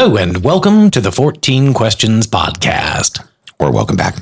Hello 0.00 0.16
and 0.16 0.44
welcome 0.44 0.92
to 0.92 1.00
the 1.00 1.10
14 1.10 1.74
Questions 1.74 2.28
Podcast. 2.28 3.26
Or 3.58 3.72
welcome 3.72 3.96
back. 3.96 4.14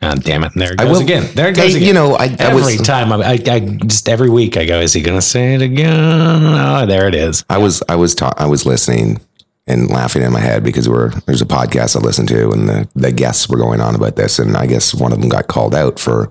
God 0.00 0.22
damn 0.22 0.44
it. 0.44 0.52
There 0.54 0.74
it 0.74 0.78
goes 0.78 0.90
will- 0.90 1.00
again. 1.02 1.28
There 1.34 1.48
it 1.48 1.56
goes 1.56 1.74
again. 1.74 1.88
you 1.88 1.92
know, 1.92 2.14
I- 2.14 2.26
I 2.26 2.36
every 2.38 2.76
was- 2.76 2.82
time 2.82 3.10
I, 3.12 3.16
I, 3.16 3.32
I 3.50 3.58
just 3.84 4.08
every 4.08 4.30
week 4.30 4.56
I 4.56 4.64
go, 4.64 4.80
is 4.80 4.92
he 4.92 5.02
going 5.02 5.18
to 5.18 5.20
say 5.20 5.54
it 5.56 5.60
again? 5.60 5.90
Oh, 5.92 6.86
there 6.86 7.08
it 7.08 7.16
is. 7.16 7.44
I 7.50 7.58
was 7.58 7.82
I 7.88 7.96
was 7.96 8.14
ta- 8.14 8.34
I 8.38 8.46
was 8.46 8.64
listening 8.64 9.20
and 9.66 9.90
laughing 9.90 10.22
in 10.22 10.32
my 10.32 10.38
head 10.38 10.62
because 10.62 10.88
we're 10.88 11.08
there's 11.26 11.42
a 11.42 11.46
podcast 11.46 11.96
I 11.96 11.98
listened 11.98 12.28
to 12.28 12.50
and 12.52 12.68
the, 12.68 12.88
the 12.94 13.10
guests 13.10 13.48
were 13.48 13.58
going 13.58 13.80
on 13.80 13.96
about 13.96 14.14
this 14.14 14.38
and 14.38 14.56
I 14.56 14.66
guess 14.66 14.94
one 14.94 15.12
of 15.12 15.20
them 15.20 15.28
got 15.30 15.48
called 15.48 15.74
out 15.74 15.98
for 15.98 16.30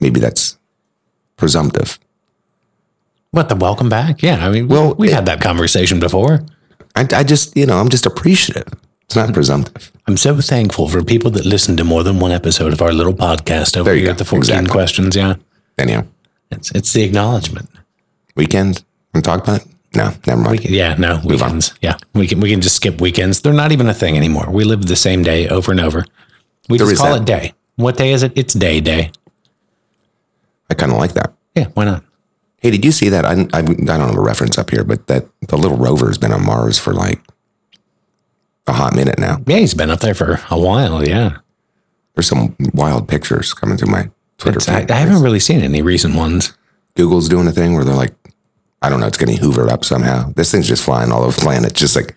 maybe 0.00 0.18
that's 0.18 0.56
presumptive. 1.36 1.98
What 3.32 3.50
the 3.50 3.56
welcome 3.56 3.90
back? 3.90 4.22
Yeah. 4.22 4.46
I 4.46 4.48
mean, 4.50 4.66
Well, 4.68 4.94
we've 4.94 5.10
it- 5.10 5.14
had 5.14 5.26
that 5.26 5.42
conversation 5.42 6.00
before. 6.00 6.46
I, 6.98 7.06
I 7.20 7.22
just 7.22 7.56
you 7.56 7.66
know 7.66 7.78
I'm 7.78 7.88
just 7.88 8.06
appreciative. 8.06 8.66
It's 9.04 9.16
not 9.16 9.26
mm-hmm. 9.26 9.34
presumptive. 9.34 9.92
I'm 10.06 10.16
so 10.16 10.38
thankful 10.40 10.88
for 10.88 11.02
people 11.02 11.30
that 11.32 11.46
listen 11.46 11.76
to 11.78 11.84
more 11.84 12.02
than 12.02 12.18
one 12.20 12.32
episode 12.32 12.72
of 12.72 12.82
our 12.82 12.92
little 12.92 13.14
podcast 13.14 13.76
over 13.76 13.84
There 13.84 13.94
you 13.94 14.00
here 14.00 14.08
go. 14.08 14.12
at 14.12 14.18
the 14.18 14.24
14 14.24 14.38
Exactly. 14.40 14.70
Questions. 14.70 15.16
Yeah. 15.16 15.34
Anyhow, 15.78 16.04
It's, 16.50 16.70
it's 16.72 16.92
the 16.92 17.04
acknowledgement. 17.04 17.68
weekend 18.36 18.84
and 19.14 19.24
talk 19.24 19.42
about 19.42 19.62
it. 19.62 19.68
No, 19.94 20.12
never 20.26 20.40
mind. 20.42 20.64
Yeah, 20.64 20.94
no, 20.96 21.14
Move 21.22 21.40
weekends. 21.40 21.72
Yeah, 21.80 21.96
we 22.14 22.26
can 22.26 22.40
we 22.40 22.50
can 22.50 22.60
just 22.60 22.76
skip 22.76 23.00
weekends. 23.00 23.40
They're 23.40 23.54
not 23.54 23.72
even 23.72 23.88
a 23.88 23.94
thing 23.94 24.16
anymore. 24.16 24.50
We 24.50 24.64
live 24.64 24.86
the 24.86 24.96
same 24.96 25.22
day 25.22 25.48
over 25.48 25.70
and 25.70 25.80
over. 25.80 26.04
We 26.68 26.76
There 26.76 26.86
just 26.88 27.00
call 27.00 27.14
that. 27.14 27.22
it 27.22 27.26
day. 27.26 27.54
What 27.76 27.96
day 27.96 28.12
is 28.12 28.22
it? 28.22 28.32
It's 28.36 28.52
day 28.52 28.80
day. 28.82 29.10
I 30.68 30.74
kind 30.74 30.92
of 30.92 30.98
like 30.98 31.14
that. 31.14 31.32
Yeah, 31.54 31.68
why 31.74 31.84
not? 31.86 32.04
Hey, 32.60 32.70
did 32.70 32.84
you 32.84 32.90
see 32.92 33.08
that? 33.10 33.24
I, 33.24 33.32
I, 33.32 33.60
I 33.60 33.62
don't 33.62 33.86
have 33.86 34.16
a 34.16 34.20
reference 34.20 34.58
up 34.58 34.70
here, 34.70 34.84
but 34.84 35.06
that 35.06 35.26
the 35.46 35.56
little 35.56 35.76
rover's 35.76 36.18
been 36.18 36.32
on 36.32 36.44
Mars 36.44 36.78
for 36.78 36.92
like 36.92 37.20
a 38.66 38.72
hot 38.72 38.94
minute 38.94 39.18
now. 39.18 39.38
Yeah, 39.46 39.58
he's 39.58 39.74
been 39.74 39.90
up 39.90 40.00
there 40.00 40.14
for 40.14 40.40
a 40.50 40.58
while. 40.58 41.06
Yeah, 41.06 41.38
There's 42.14 42.26
some 42.26 42.56
wild 42.74 43.08
pictures 43.08 43.54
coming 43.54 43.76
through 43.78 43.90
my 43.92 44.10
Twitter 44.38 44.58
I. 44.70 44.82
Uh, 44.82 44.86
I 44.90 44.98
haven't 44.98 45.22
really 45.22 45.40
seen 45.40 45.60
any 45.60 45.82
recent 45.82 46.14
ones. 46.16 46.56
Google's 46.96 47.28
doing 47.28 47.46
a 47.46 47.52
thing 47.52 47.74
where 47.74 47.84
they're 47.84 47.94
like, 47.94 48.14
I 48.82 48.88
don't 48.88 49.00
know, 49.00 49.06
it's 49.06 49.18
getting 49.18 49.36
hoovered 49.36 49.68
up 49.68 49.84
somehow. 49.84 50.32
This 50.32 50.50
thing's 50.50 50.68
just 50.68 50.84
flying 50.84 51.12
all 51.12 51.22
over 51.22 51.34
the 51.34 51.42
planet, 51.42 51.74
just 51.74 51.94
like, 51.96 52.16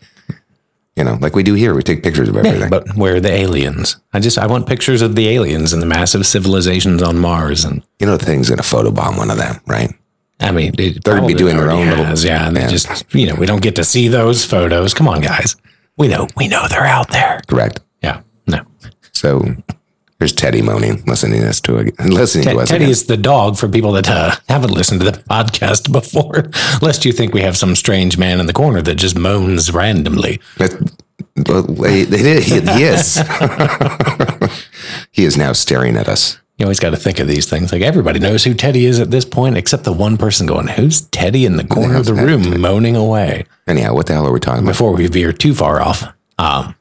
you 0.96 1.04
know, 1.04 1.18
like 1.22 1.36
we 1.36 1.44
do 1.44 1.54
here. 1.54 1.74
We 1.74 1.84
take 1.84 2.04
pictures 2.04 2.30
of 2.30 2.36
everything. 2.36 2.70
But 2.70 2.96
where 2.96 3.16
are 3.16 3.20
the 3.20 3.32
aliens? 3.32 3.98
I 4.14 4.20
just 4.20 4.38
I 4.38 4.48
want 4.48 4.68
pictures 4.68 5.02
of 5.02 5.16
the 5.16 5.30
aliens 5.30 5.72
and 5.72 5.82
the 5.82 5.88
massive 5.88 6.26
civilizations 6.26 7.02
on 7.04 7.18
Mars. 7.20 7.64
And 7.64 7.84
you 8.00 8.08
know, 8.08 8.18
the 8.18 8.26
thing's 8.26 8.50
going 8.50 8.58
to 8.58 8.64
photobomb 8.64 9.18
one 9.18 9.32
of 9.32 9.38
them, 9.38 9.62
right? 9.68 9.92
I 10.42 10.52
mean, 10.52 10.74
it 10.78 11.04
They're 11.04 11.16
gonna 11.16 11.28
be 11.28 11.34
doing 11.34 11.58
their 11.58 11.72
own 11.72 11.88
little- 11.90 12.18
yeah. 12.20 12.48
And 12.48 12.56
they 12.58 12.62
Yeah. 12.62 12.68
just 12.68 13.06
you 13.14 13.28
know 13.28 13.36
we 13.36 13.46
don't 13.46 13.62
get 13.62 13.76
to 13.76 13.84
see 13.84 14.08
those 14.08 14.44
photos. 14.46 14.94
Come 14.94 15.08
on, 15.08 15.22
guys. 15.22 15.56
We 15.98 16.08
know 16.08 16.28
we 16.36 16.48
know 16.48 16.68
they're 16.70 16.86
out 16.86 17.10
there. 17.12 17.42
Correct. 17.48 17.80
Yeah, 18.02 18.22
no. 18.48 18.62
So 19.14 19.56
there's 20.20 20.34
Teddy 20.34 20.62
moaning, 20.62 21.04
listening 21.08 21.40
to 21.42 21.46
this 21.48 21.62
to 21.62 21.92
listening 22.06 22.44
Ted- 22.46 22.54
to 22.56 22.60
us. 22.62 22.70
Teddy 22.70 22.84
again. 22.86 22.92
is 22.92 23.06
the 23.06 23.18
dog 23.18 23.58
for 23.58 23.68
people 23.68 23.92
that 23.94 24.08
uh, 24.10 24.32
haven't 24.50 24.72
listened 24.72 25.02
to 25.02 25.10
the 25.12 25.18
podcast 25.18 25.92
before, 26.00 26.50
lest 26.82 27.06
you 27.06 27.12
think 27.12 27.34
we 27.34 27.42
have 27.42 27.58
some 27.58 27.76
strange 27.76 28.18
man 28.18 28.40
in 28.40 28.46
the 28.46 28.54
corner 28.54 28.82
that 28.84 28.96
just 28.96 29.18
moans 29.18 29.72
randomly. 29.74 30.40
But, 30.58 30.76
it 31.36 32.14
is- 32.14 32.46
he, 32.46 32.60
he 32.62 32.84
is. 32.84 33.16
he 35.12 35.24
is 35.24 35.38
now 35.38 35.54
staring 35.54 35.98
at 35.98 36.08
us. 36.08 36.38
You 36.62 36.66
always 36.68 36.80
got 36.80 36.92
to 36.92 36.96
think 36.98 37.18
of 37.18 37.28
these 37.28 37.50
things. 37.50 37.72
Like 37.72 37.82
everybody 37.82 38.20
knows 38.20 38.44
who 38.44 38.54
Teddy 38.54 38.86
is 38.86 39.00
at 39.00 39.10
this 39.10 39.26
point, 39.26 39.58
except 39.58 39.84
the 39.84 39.92
one 39.92 40.16
person 40.16 40.46
going, 40.46 40.68
"Who's 40.68 41.02
Teddy 41.02 41.48
in 41.48 41.56
the 41.58 41.64
corner 41.64 41.96
of 41.96 42.06
the 42.06 42.14
room 42.14 42.62
moaning 42.62 42.96
away?" 42.96 43.46
Anyhow, 43.68 43.96
what 43.96 44.06
the 44.06 44.14
hell 44.14 44.28
are 44.28 44.32
we 44.32 44.40
talking 44.40 44.62
about? 44.62 44.74
Before 44.74 44.94
we 44.94 45.08
veer 45.08 45.34
too 45.34 45.56
far 45.56 45.82
off, 45.82 46.04
um, 46.38 46.76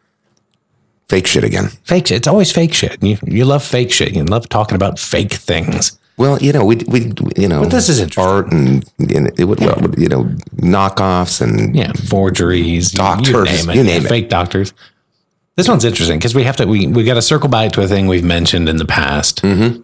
Fake 1.09 1.27
shit 1.27 1.45
again. 1.45 1.69
fake 1.85 2.09
shit. 2.09 2.19
It's 2.19 2.29
always 2.29 2.53
fake 2.53 2.75
shit. 2.75 3.03
You 3.03 3.17
you 3.27 3.47
love 3.47 3.65
fake 3.65 3.91
shit. 3.91 4.13
You 4.13 4.23
love 4.25 4.51
talking 4.51 4.75
about 4.77 4.99
fake 4.99 5.33
things. 5.33 5.99
Well, 6.19 6.39
you 6.43 6.53
know, 6.53 6.67
we, 6.67 6.77
we, 6.87 7.15
you 7.39 7.49
know, 7.49 7.65
this 7.65 7.89
is 7.89 8.19
art 8.19 8.53
and, 8.53 8.85
and 8.99 9.33
it 9.41 9.45
would, 9.47 9.61
well, 9.61 9.81
you 9.97 10.07
know, 10.09 10.25
knockoffs 10.57 11.41
and 11.41 11.75
Yeah, 11.75 11.93
forgeries, 11.95 12.93
Doctors, 12.93 13.35
you 13.35 13.45
name 13.45 13.71
it. 13.71 13.77
you 13.77 13.83
name 13.85 14.05
it. 14.05 14.09
Fake 14.11 14.29
doctors. 14.29 14.75
This 15.61 15.69
one's 15.69 15.85
interesting 15.85 16.19
because 16.19 16.35
we 16.35 16.45
have 16.45 16.57
to 16.57 16.65
we 16.65 16.87
we 16.87 17.05
got 17.05 17.15
to 17.15 17.21
circle 17.23 17.51
back 17.51 17.73
to 17.73 17.83
a 17.83 17.87
thing 17.87 18.07
we've 18.07 18.25
mentioned 18.25 18.67
in 18.67 18.79
the 18.79 18.87
past, 18.87 19.43
Mm-hmm. 19.43 19.83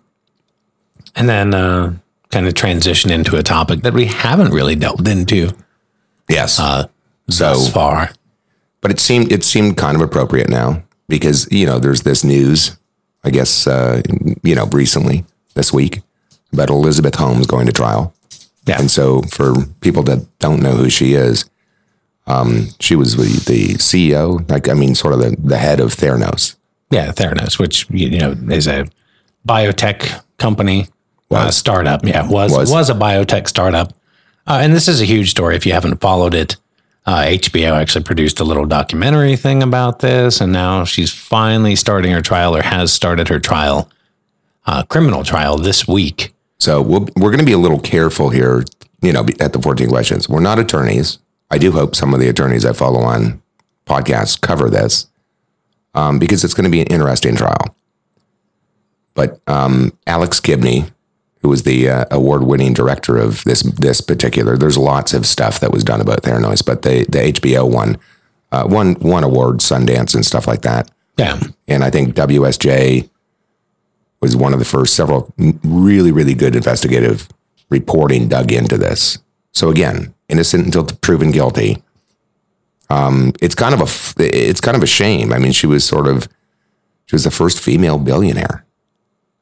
and 1.16 1.28
then 1.28 1.52
uh, 1.52 1.94
kind 2.30 2.46
of 2.46 2.54
transition 2.54 3.10
into 3.12 3.36
a 3.36 3.42
topic 3.42 3.82
that 3.82 3.92
we 3.92 4.06
haven't 4.06 4.52
really 4.52 4.74
delved 4.74 5.06
into 5.06 5.50
yes. 6.30 6.58
uh, 6.58 6.86
so, 7.28 7.60
far. 7.74 8.08
but 8.80 8.90
it 8.90 8.98
seemed 8.98 9.30
it 9.30 9.44
seemed 9.44 9.76
kind 9.76 9.96
of 9.96 10.00
appropriate 10.00 10.48
now 10.48 10.82
because 11.08 11.46
you 11.52 11.66
know 11.66 11.78
there's 11.78 12.04
this 12.04 12.24
news, 12.24 12.78
I 13.22 13.28
guess, 13.28 13.66
uh, 13.66 14.00
you 14.42 14.54
know, 14.54 14.64
recently 14.68 15.26
this 15.56 15.74
week 15.74 16.00
about 16.54 16.70
Elizabeth 16.70 17.16
Holmes 17.16 17.46
going 17.46 17.66
to 17.66 17.72
trial. 17.72 18.14
Yeah, 18.66 18.80
And 18.80 18.90
so, 18.90 19.20
for 19.24 19.52
people 19.82 20.02
that 20.04 20.26
don't 20.38 20.62
know 20.62 20.72
who 20.72 20.88
she 20.88 21.12
is, 21.12 21.44
um, 22.26 22.68
she 22.80 22.96
was 22.96 23.16
the, 23.16 23.24
the 23.50 23.74
CEO, 23.74 24.48
like 24.50 24.68
I 24.68 24.74
mean, 24.74 24.94
sort 24.94 25.14
of 25.14 25.20
the, 25.20 25.36
the 25.38 25.58
head 25.58 25.80
of 25.80 25.94
Theranos. 25.94 26.56
yeah, 26.90 27.12
Theranos, 27.12 27.58
which 27.58 27.88
you 27.90 28.18
know 28.18 28.32
is 28.50 28.66
a 28.66 28.86
biotech 29.46 30.22
company, 30.38 30.88
uh, 31.30 31.50
startup. 31.50 32.04
Yeah, 32.04 32.28
was 32.28 32.52
Was. 32.52 32.70
was, 32.70 32.90
a 32.90 32.94
biotech 32.94 33.48
startup, 33.48 33.92
uh, 34.46 34.58
and 34.62 34.72
this 34.72 34.88
is 34.88 35.00
a 35.00 35.04
huge 35.04 35.30
story. 35.30 35.56
If 35.56 35.66
you 35.66 35.72
haven't 35.72 36.00
followed 36.00 36.34
it, 36.34 36.56
uh, 37.06 37.22
HBO 37.22 37.72
actually 37.72 38.04
produced 38.04 38.40
a 38.40 38.44
little 38.44 38.66
documentary 38.66 39.36
thing 39.36 39.62
about 39.62 40.00
this, 40.00 40.40
and 40.40 40.52
now 40.52 40.84
she's 40.84 41.12
finally 41.12 41.76
starting 41.76 42.10
her 42.12 42.22
trial, 42.22 42.56
or 42.56 42.62
has 42.62 42.92
started 42.92 43.28
her 43.28 43.38
trial, 43.38 43.88
uh, 44.66 44.82
criminal 44.84 45.22
trial 45.22 45.56
this 45.58 45.86
week. 45.86 46.32
So 46.58 46.82
we'll, 46.82 47.08
we're 47.16 47.30
going 47.30 47.38
to 47.38 47.44
be 47.44 47.52
a 47.52 47.58
little 47.58 47.78
careful 47.78 48.30
here, 48.30 48.64
you 49.02 49.12
know, 49.12 49.26
at 49.38 49.52
the 49.52 49.60
14 49.60 49.88
questions. 49.88 50.28
We're 50.28 50.40
not 50.40 50.58
attorneys. 50.58 51.18
I 51.50 51.58
do 51.58 51.72
hope 51.72 51.94
some 51.94 52.12
of 52.14 52.20
the 52.20 52.28
attorneys 52.28 52.64
I 52.64 52.72
follow 52.72 53.00
on 53.00 53.42
podcasts 53.86 54.40
cover 54.40 54.68
this 54.68 55.06
um, 55.94 56.18
because 56.18 56.44
it's 56.44 56.54
going 56.54 56.64
to 56.64 56.70
be 56.70 56.80
an 56.80 56.88
interesting 56.88 57.36
trial. 57.36 57.76
But 59.14 59.40
um, 59.46 59.96
Alex 60.06 60.40
Gibney, 60.40 60.84
who 61.40 61.48
was 61.48 61.62
the 61.62 61.88
uh, 61.88 62.04
award-winning 62.10 62.74
director 62.74 63.16
of 63.16 63.42
this 63.44 63.62
this 63.62 64.00
particular, 64.00 64.56
there's 64.56 64.76
lots 64.76 65.14
of 65.14 65.26
stuff 65.26 65.60
that 65.60 65.72
was 65.72 65.84
done 65.84 66.00
about 66.00 66.22
Theranos, 66.22 66.64
but 66.64 66.82
the 66.82 67.06
the 67.08 67.32
HBO 67.32 67.70
one 67.72 67.98
uh, 68.52 68.66
won 68.68 68.94
one 68.96 69.24
award, 69.24 69.58
Sundance 69.58 70.14
and 70.14 70.24
stuff 70.24 70.46
like 70.46 70.62
that. 70.62 70.90
Yeah, 71.16 71.40
And 71.66 71.82
I 71.82 71.88
think 71.88 72.14
WSJ 72.14 73.08
was 74.20 74.36
one 74.36 74.52
of 74.52 74.58
the 74.58 74.66
first 74.66 74.94
several 74.94 75.32
really, 75.64 76.12
really 76.12 76.34
good 76.34 76.54
investigative 76.54 77.28
reporting 77.70 78.28
dug 78.28 78.52
into 78.52 78.76
this. 78.76 79.18
So 79.52 79.70
again, 79.70 80.14
innocent 80.28 80.66
until 80.66 80.84
proven 80.84 81.30
guilty. 81.30 81.82
Um, 82.88 83.32
it's 83.40 83.54
kind 83.54 83.74
of 83.74 83.80
a 83.80 84.22
it's 84.22 84.60
kind 84.60 84.76
of 84.76 84.82
a 84.82 84.86
shame. 84.86 85.32
I 85.32 85.38
mean, 85.38 85.52
she 85.52 85.66
was 85.66 85.84
sort 85.84 86.06
of 86.06 86.28
she 87.06 87.14
was 87.14 87.24
the 87.24 87.30
first 87.30 87.60
female 87.60 87.98
billionaire. 87.98 88.64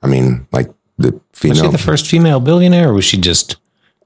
I 0.03 0.06
mean, 0.06 0.47
like 0.53 0.71
the 0.99 1.12
was 1.12 1.21
she 1.33 1.50
female 1.50 1.71
the 1.71 1.78
first 1.78 2.06
female 2.06 2.41
billionaire, 2.41 2.91
or 2.91 2.94
was 2.94 3.05
she 3.05 3.19
just 3.19 3.56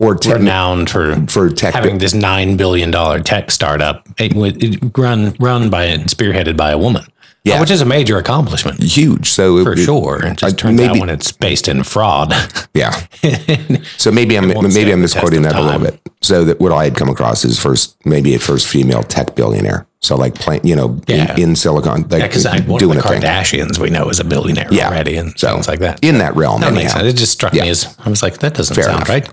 or 0.01 0.15
tech, 0.15 0.35
renowned 0.35 0.91
for 0.91 1.17
for 1.29 1.51
tech. 1.51 1.75
having 1.75 1.99
this 1.99 2.15
nine 2.15 2.57
billion 2.57 2.91
dollar 2.91 3.21
tech 3.21 3.51
startup 3.51 4.09
it, 4.19 4.33
it 4.37 4.97
run 4.97 5.35
run 5.41 5.71
by 5.71 5.85
and 5.85 6.05
spearheaded 6.05 6.57
by 6.57 6.71
a 6.71 6.79
woman? 6.79 7.05
Yeah. 7.45 7.61
Which 7.61 7.71
is 7.71 7.81
a 7.81 7.87
major 7.87 8.19
accomplishment 8.19 8.83
huge. 8.83 9.31
So 9.31 9.63
for 9.65 9.73
it, 9.73 9.79
sure. 9.79 10.23
It 10.27 10.37
just 10.39 10.59
turns 10.59 10.79
out 10.83 10.99
when 10.99 11.09
it's 11.09 11.33
based 11.33 11.69
in 11.69 11.83
fraud. 11.83 12.33
Yeah. 12.75 12.93
So 13.97 14.11
maybe 14.13 14.37
I'm 14.37 14.49
maybe 14.49 14.93
I'm 14.93 15.01
misquoting 15.01 15.39
of 15.47 15.53
that 15.53 15.57
a 15.57 15.63
little 15.63 15.81
bit. 15.81 16.01
So 16.21 16.45
that 16.45 16.61
what 16.61 16.73
I 16.73 16.85
had 16.85 16.95
come 16.97 17.09
across 17.09 17.45
is 17.45 17.59
first 17.59 17.97
maybe 18.05 18.35
a 18.35 18.39
first 18.39 18.69
female 18.69 19.03
tech 19.03 19.35
billionaire. 19.35 19.87
So 20.01 20.15
like 20.17 20.35
plant, 20.35 20.65
you 20.65 20.77
know, 20.77 21.01
Yeah. 21.09 21.33
in, 21.35 21.41
in 21.51 21.57
Silicon, 21.57 22.03
like 22.09 22.23
Because 22.23 22.45
one 22.45 22.71
of 22.71 22.79
doing 22.79 22.99
the 22.99 23.05
a 23.05 23.09
thing 23.09 23.23
Kardashians 23.23 23.79
we 23.79 23.91
know 23.91 24.09
is 24.11 24.21
a 24.21 24.25
billionaire 24.25 24.69
Yeah. 24.71 24.89
already 24.89 25.17
and 25.17 25.33
So, 25.39 25.55
things 25.55 25.69
like 25.69 25.81
that. 25.81 25.99
in 26.03 26.19
that 26.19 26.37
realm. 26.37 26.61
That 26.61 26.73
makes 26.75 26.93
sense. 26.93 27.05
It 27.05 27.15
just 27.17 27.33
struck 27.33 27.55
Yeah. 27.55 27.63
me 27.65 27.71
as 27.71 27.97
I 28.05 28.09
was 28.11 28.23
like, 28.23 28.39
that 28.39 28.55
doesn't 28.55 28.75
Fair 28.75 28.85
sound 28.85 28.97
enough. 28.99 29.09
right. 29.09 29.29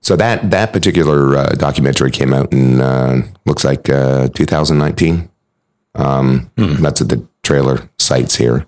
So 0.00 0.16
that 0.16 0.50
that 0.50 0.72
particular 0.72 1.36
uh, 1.36 1.46
documentary 1.56 2.10
came 2.10 2.32
out 2.34 2.52
in 2.52 2.80
uh, 2.80 3.22
looks 3.46 3.64
like 3.64 3.88
uh, 3.88 4.28
2019. 4.34 5.28
Um, 5.94 6.50
Hmm. 6.56 6.82
That's 6.82 7.00
at 7.00 7.08
the 7.08 7.26
trailer 7.42 7.88
sites 7.98 8.36
here. 8.36 8.66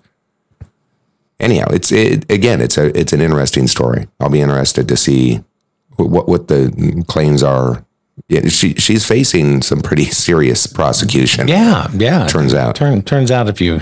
Anyhow, 1.39 1.65
it's 1.71 1.91
it, 1.91 2.29
again, 2.31 2.61
it's 2.61 2.77
a 2.77 2.97
it's 2.97 3.11
an 3.13 3.21
interesting 3.21 3.67
story. 3.67 4.07
I'll 4.19 4.29
be 4.29 4.41
interested 4.41 4.87
to 4.87 4.95
see 4.95 5.43
what 5.97 6.27
what 6.29 6.47
the 6.47 7.03
claims 7.07 7.43
are. 7.43 7.85
Yeah, 8.29 8.47
she 8.47 8.73
she's 8.75 9.05
facing 9.05 9.61
some 9.61 9.81
pretty 9.81 10.05
serious 10.25 10.65
prosecution. 10.67 11.47
Yeah, 11.47 11.87
yeah. 11.93 12.27
Turns 12.27 12.53
out. 12.53 12.75
Turn, 12.75 13.01
turns 13.01 13.31
out 13.31 13.49
if 13.49 13.59
you 13.59 13.81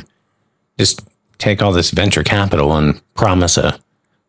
just 0.80 1.01
take 1.38 1.62
all 1.62 1.72
this 1.72 1.92
venture 1.92 2.24
capital 2.24 2.75
and 2.75 3.00
promise 3.13 3.57
a 3.57 3.80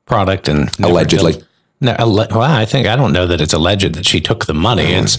product 0.05 0.49
and 0.49 0.69
Allegedly. 0.81 1.43
No, 1.81 1.93
alle- 1.99 2.27
well, 2.31 2.43
I 2.43 2.67
think 2.67 2.87
I 2.87 2.97
don't 2.97 3.13
know 3.13 3.27
that 3.27 3.41
it's 3.41 3.53
alleged 3.55 3.95
that 3.95 4.05
she 4.07 4.21
took 4.21 4.45
the 4.45 4.55
money. 4.55 4.93
Mm. 4.93 5.03
It's 5.05 5.19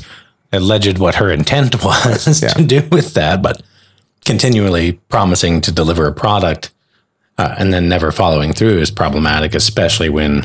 alleged 0.53 0.99
what 0.99 1.15
her 1.15 1.31
intent 1.31 1.75
was 1.83 2.43
Yeah. 2.43 2.49
to 2.49 2.63
do 2.63 2.87
with 2.91 3.15
that, 3.15 3.41
but 3.41 3.63
continually 4.25 4.93
promising 5.09 5.61
to 5.61 5.71
deliver 5.71 6.07
a 6.07 6.13
product 6.13 6.71
uh, 7.37 7.55
and 7.57 7.73
then 7.73 7.87
never 7.87 8.11
following 8.11 8.53
through 8.53 8.79
is 8.79 8.91
problematic, 8.91 9.53
especially 9.55 10.09
when 10.09 10.43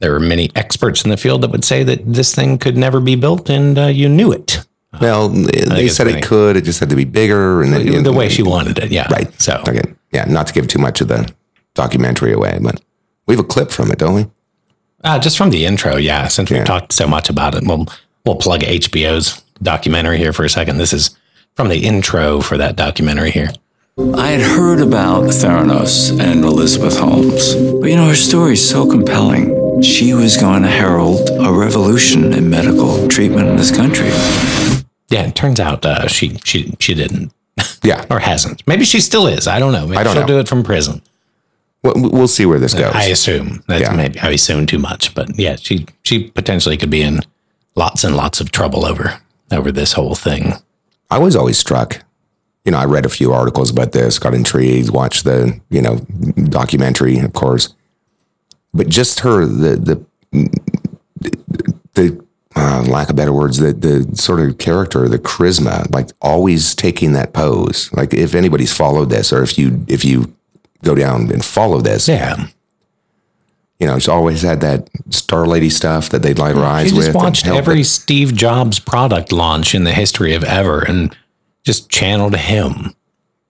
there 0.00 0.14
are 0.14 0.20
many 0.20 0.50
experts 0.54 1.02
in 1.04 1.10
the 1.10 1.16
field 1.16 1.42
that 1.42 1.50
would 1.50 1.64
say 1.64 1.82
that 1.82 2.00
this 2.12 2.34
thing 2.34 2.58
could 2.58 2.76
never 2.76 3.00
be 3.00 3.16
built 3.16 3.48
and 3.50 3.78
uh, 3.78 3.86
you 3.86 4.08
knew 4.08 4.32
it 4.32 4.64
Well, 5.00 5.28
they 5.28 5.88
said 5.88 6.06
funny. 6.06 6.18
it 6.18 6.24
could. 6.24 6.56
It 6.56 6.64
just 6.64 6.80
had 6.80 6.90
to 6.90 6.96
be 6.96 7.04
bigger, 7.04 7.62
and 7.62 7.72
then, 7.72 8.02
the 8.02 8.12
way 8.12 8.28
she 8.28 8.42
wanted 8.42 8.78
it. 8.78 8.90
Yeah. 8.90 9.06
Right. 9.12 9.32
So, 9.40 9.62
Okay. 9.68 9.82
Yeah, 10.12 10.24
not 10.24 10.48
to 10.48 10.52
give 10.52 10.66
too 10.66 10.80
much 10.80 11.00
of 11.00 11.06
the 11.08 11.32
documentary 11.74 12.32
away, 12.32 12.58
but 12.60 12.82
we 13.26 13.34
have 13.36 13.44
a 13.44 13.46
clip 13.46 13.70
from 13.70 13.92
it, 13.92 13.98
don't 13.98 14.14
we? 14.14 14.26
uh, 15.04 15.18
just 15.18 15.38
from 15.38 15.50
the 15.50 15.64
intro, 15.64 15.96
yeah, 15.96 16.26
since 16.28 16.50
Yeah. 16.50 16.58
we've 16.58 16.66
talked 16.66 16.92
so 16.92 17.06
much 17.06 17.30
about 17.30 17.54
it, 17.54 17.64
we'll, 17.64 17.86
we'll 18.26 18.34
plug 18.36 18.60
HBO's 18.62 19.42
documentary 19.62 20.18
here 20.18 20.32
for 20.32 20.44
a 20.44 20.50
second. 20.50 20.78
This 20.78 20.92
is 20.92 21.16
from 21.56 21.68
the 21.68 21.84
intro 21.86 22.40
for 22.40 22.56
that 22.58 22.76
documentary 22.76 23.30
here. 23.30 23.50
I 24.14 24.28
had 24.28 24.40
heard 24.40 24.80
about 24.80 25.24
Theranos 25.24 26.18
and 26.18 26.42
Elizabeth 26.44 26.98
Holmes, 26.98 27.54
but 27.80 27.90
you 27.90 27.96
know, 27.96 28.08
her 28.08 28.14
story 28.14 28.54
is 28.54 28.66
so 28.66 28.88
compelling. 28.88 29.82
She 29.82 30.14
was 30.14 30.36
going 30.38 30.62
to 30.62 30.68
herald 30.70 31.28
a 31.30 31.52
revolution 31.52 32.32
in 32.32 32.48
medical 32.48 33.06
treatment 33.08 33.48
in 33.48 33.56
this 33.56 33.74
country. 33.74 34.08
Yeah, 35.10 35.26
it 35.26 35.34
turns 35.34 35.60
out 35.60 35.84
uh, 35.84 36.06
she 36.06 36.38
she 36.44 36.74
she 36.78 36.94
didn't 36.94 37.32
Yeah. 37.82 38.06
or 38.10 38.20
hasn't. 38.20 38.66
Maybe 38.66 38.84
she 38.84 39.00
still 39.00 39.26
is. 39.26 39.46
I 39.46 39.58
don't 39.58 39.72
know. 39.72 39.86
Maybe 39.86 39.98
I 39.98 40.04
don't 40.04 40.14
she'll 40.14 40.22
know. 40.22 40.28
do 40.28 40.38
it 40.38 40.48
from 40.48 40.62
prison. 40.62 41.02
Well, 41.82 41.94
we'll 41.96 42.28
see 42.28 42.46
where 42.46 42.58
this 42.58 42.74
goes. 42.74 42.92
I 42.94 43.04
assume. 43.04 43.64
That's 43.66 43.82
Yeah. 43.82 43.92
maybe 43.96 44.18
I 44.20 44.30
assume 44.30 44.66
too 44.66 44.78
much, 44.78 45.14
but 45.14 45.38
yeah, 45.38 45.56
she 45.56 45.86
she 46.04 46.30
potentially 46.30 46.76
could 46.78 46.90
be 46.90 47.02
in 47.02 47.20
lots 47.74 48.04
and 48.04 48.16
lots 48.16 48.40
of 48.40 48.50
trouble 48.50 48.86
over 48.86 49.20
over 49.52 49.72
this 49.72 49.92
whole 49.92 50.14
thing. 50.14 50.54
I 51.10 51.18
was 51.18 51.36
always 51.36 51.58
struck. 51.58 52.02
You 52.64 52.72
know, 52.72 52.78
I 52.78 52.84
read 52.84 53.06
a 53.06 53.10
few 53.10 53.32
articles 53.32 53.70
about 53.70 53.92
this, 53.92 54.18
got 54.18 54.34
intrigued, 54.34 54.90
watched 54.90 55.24
the 55.24 55.58
you 55.70 55.82
know 55.82 55.96
documentary, 56.48 57.18
of 57.18 57.32
course, 57.32 57.74
but 58.74 58.88
just 58.88 59.20
her 59.20 59.46
the 59.46 59.76
the 59.76 60.04
the 61.94 62.24
uh, 62.56 62.82
lack 62.88 63.08
of 63.08 63.16
better 63.16 63.32
words, 63.32 63.58
the 63.58 63.72
the 63.72 64.16
sort 64.16 64.40
of 64.40 64.58
character, 64.58 65.08
the 65.08 65.18
charisma, 65.18 65.90
like 65.92 66.10
always 66.20 66.74
taking 66.74 67.12
that 67.12 67.32
pose. 67.32 67.92
Like 67.92 68.12
if 68.12 68.34
anybody's 68.34 68.76
followed 68.76 69.08
this, 69.10 69.32
or 69.32 69.42
if 69.42 69.58
you 69.58 69.84
if 69.88 70.04
you 70.04 70.34
go 70.84 70.94
down 70.94 71.30
and 71.32 71.44
follow 71.44 71.80
this, 71.80 72.08
Yeah. 72.08 72.46
You 73.80 73.86
know, 73.86 73.98
she's 73.98 74.08
always 74.08 74.42
had 74.42 74.60
that 74.60 74.88
Star 75.10 75.46
Lady 75.46 75.70
stuff 75.70 76.10
that 76.10 76.22
they'd 76.22 76.38
light 76.38 76.54
her 76.56 76.62
eyes 76.64 76.88
She 76.90 76.96
with. 76.96 77.06
just 77.06 77.16
watched 77.16 77.46
every 77.46 77.80
it. 77.80 77.84
Steve 77.86 78.34
Jobs 78.36 78.78
product 78.78 79.32
launch 79.32 79.74
in 79.74 79.84
the 79.84 79.92
history 79.92 80.34
of 80.34 80.44
ever 80.44 80.80
and 80.82 81.16
just 81.64 81.88
channeled 81.90 82.36
him. 82.36 82.94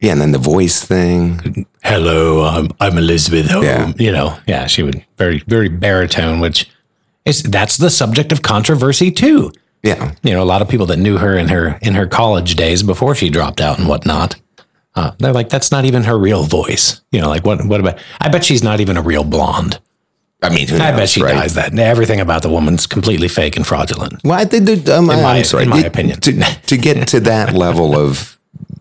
yeah, 0.00 0.12
and 0.12 0.20
then 0.20 0.32
the 0.32 0.38
voice 0.38 0.82
thing. 0.84 1.66
Hello, 1.82 2.44
I'm, 2.44 2.68
I'm 2.80 2.96
Elizabeth 2.98 3.50
Holmes. 3.50 3.66
Yeah. 3.66 3.92
You 3.96 4.12
know, 4.12 4.38
yeah, 4.46 4.66
she 4.66 4.82
would 4.82 5.04
very, 5.18 5.40
very 5.46 5.68
baritone, 5.68 6.40
which 6.40 6.68
is 7.24 7.42
that's 7.42 7.76
the 7.76 7.90
subject 7.90 8.32
of 8.32 8.42
controversy 8.42 9.10
too. 9.10 9.52
Yeah, 9.82 10.12
You 10.22 10.32
know, 10.32 10.42
a 10.42 10.44
lot 10.44 10.60
of 10.60 10.68
people 10.68 10.84
that 10.86 10.98
knew 10.98 11.16
her 11.16 11.36
in 11.38 11.48
her 11.48 11.78
in 11.80 11.94
her 11.94 12.06
college 12.06 12.54
days 12.54 12.82
before 12.82 13.14
she 13.14 13.30
dropped 13.30 13.60
out 13.62 13.78
and 13.78 13.88
whatnot. 13.88 14.36
Uh, 14.94 15.12
they're 15.18 15.32
like, 15.32 15.48
that's 15.48 15.70
not 15.72 15.84
even 15.86 16.02
her 16.04 16.18
real 16.18 16.42
voice. 16.42 17.00
You 17.12 17.20
know, 17.22 17.28
like 17.28 17.46
what? 17.46 17.64
What 17.64 17.80
about? 17.80 17.98
I 18.20 18.28
bet 18.28 18.44
she's 18.44 18.62
not 18.62 18.80
even 18.80 18.96
a 18.98 19.02
real 19.02 19.24
blonde. 19.24 19.80
I 20.42 20.48
mean, 20.48 20.68
who 20.68 20.76
I 20.76 20.92
bet 20.92 21.08
she 21.10 21.22
right? 21.22 21.34
dyes 21.34 21.54
that. 21.54 21.78
Everything 21.78 22.20
about 22.20 22.42
the 22.42 22.48
woman's 22.48 22.86
completely 22.86 23.28
fake 23.28 23.56
and 23.56 23.66
fraudulent. 23.66 24.20
Well, 24.24 24.38
I 24.40 24.44
think 24.46 24.68
um, 24.88 25.10
In 25.10 25.20
my- 25.22 25.38
I'm 25.38 25.44
sorry. 25.44 25.64
in 25.64 25.68
my 25.68 25.80
opinion. 25.80 26.20
to, 26.20 26.32
to 26.42 26.76
get 26.76 27.08
to 27.08 27.20
that 27.20 27.52
level 27.66 27.94
of 27.96 28.38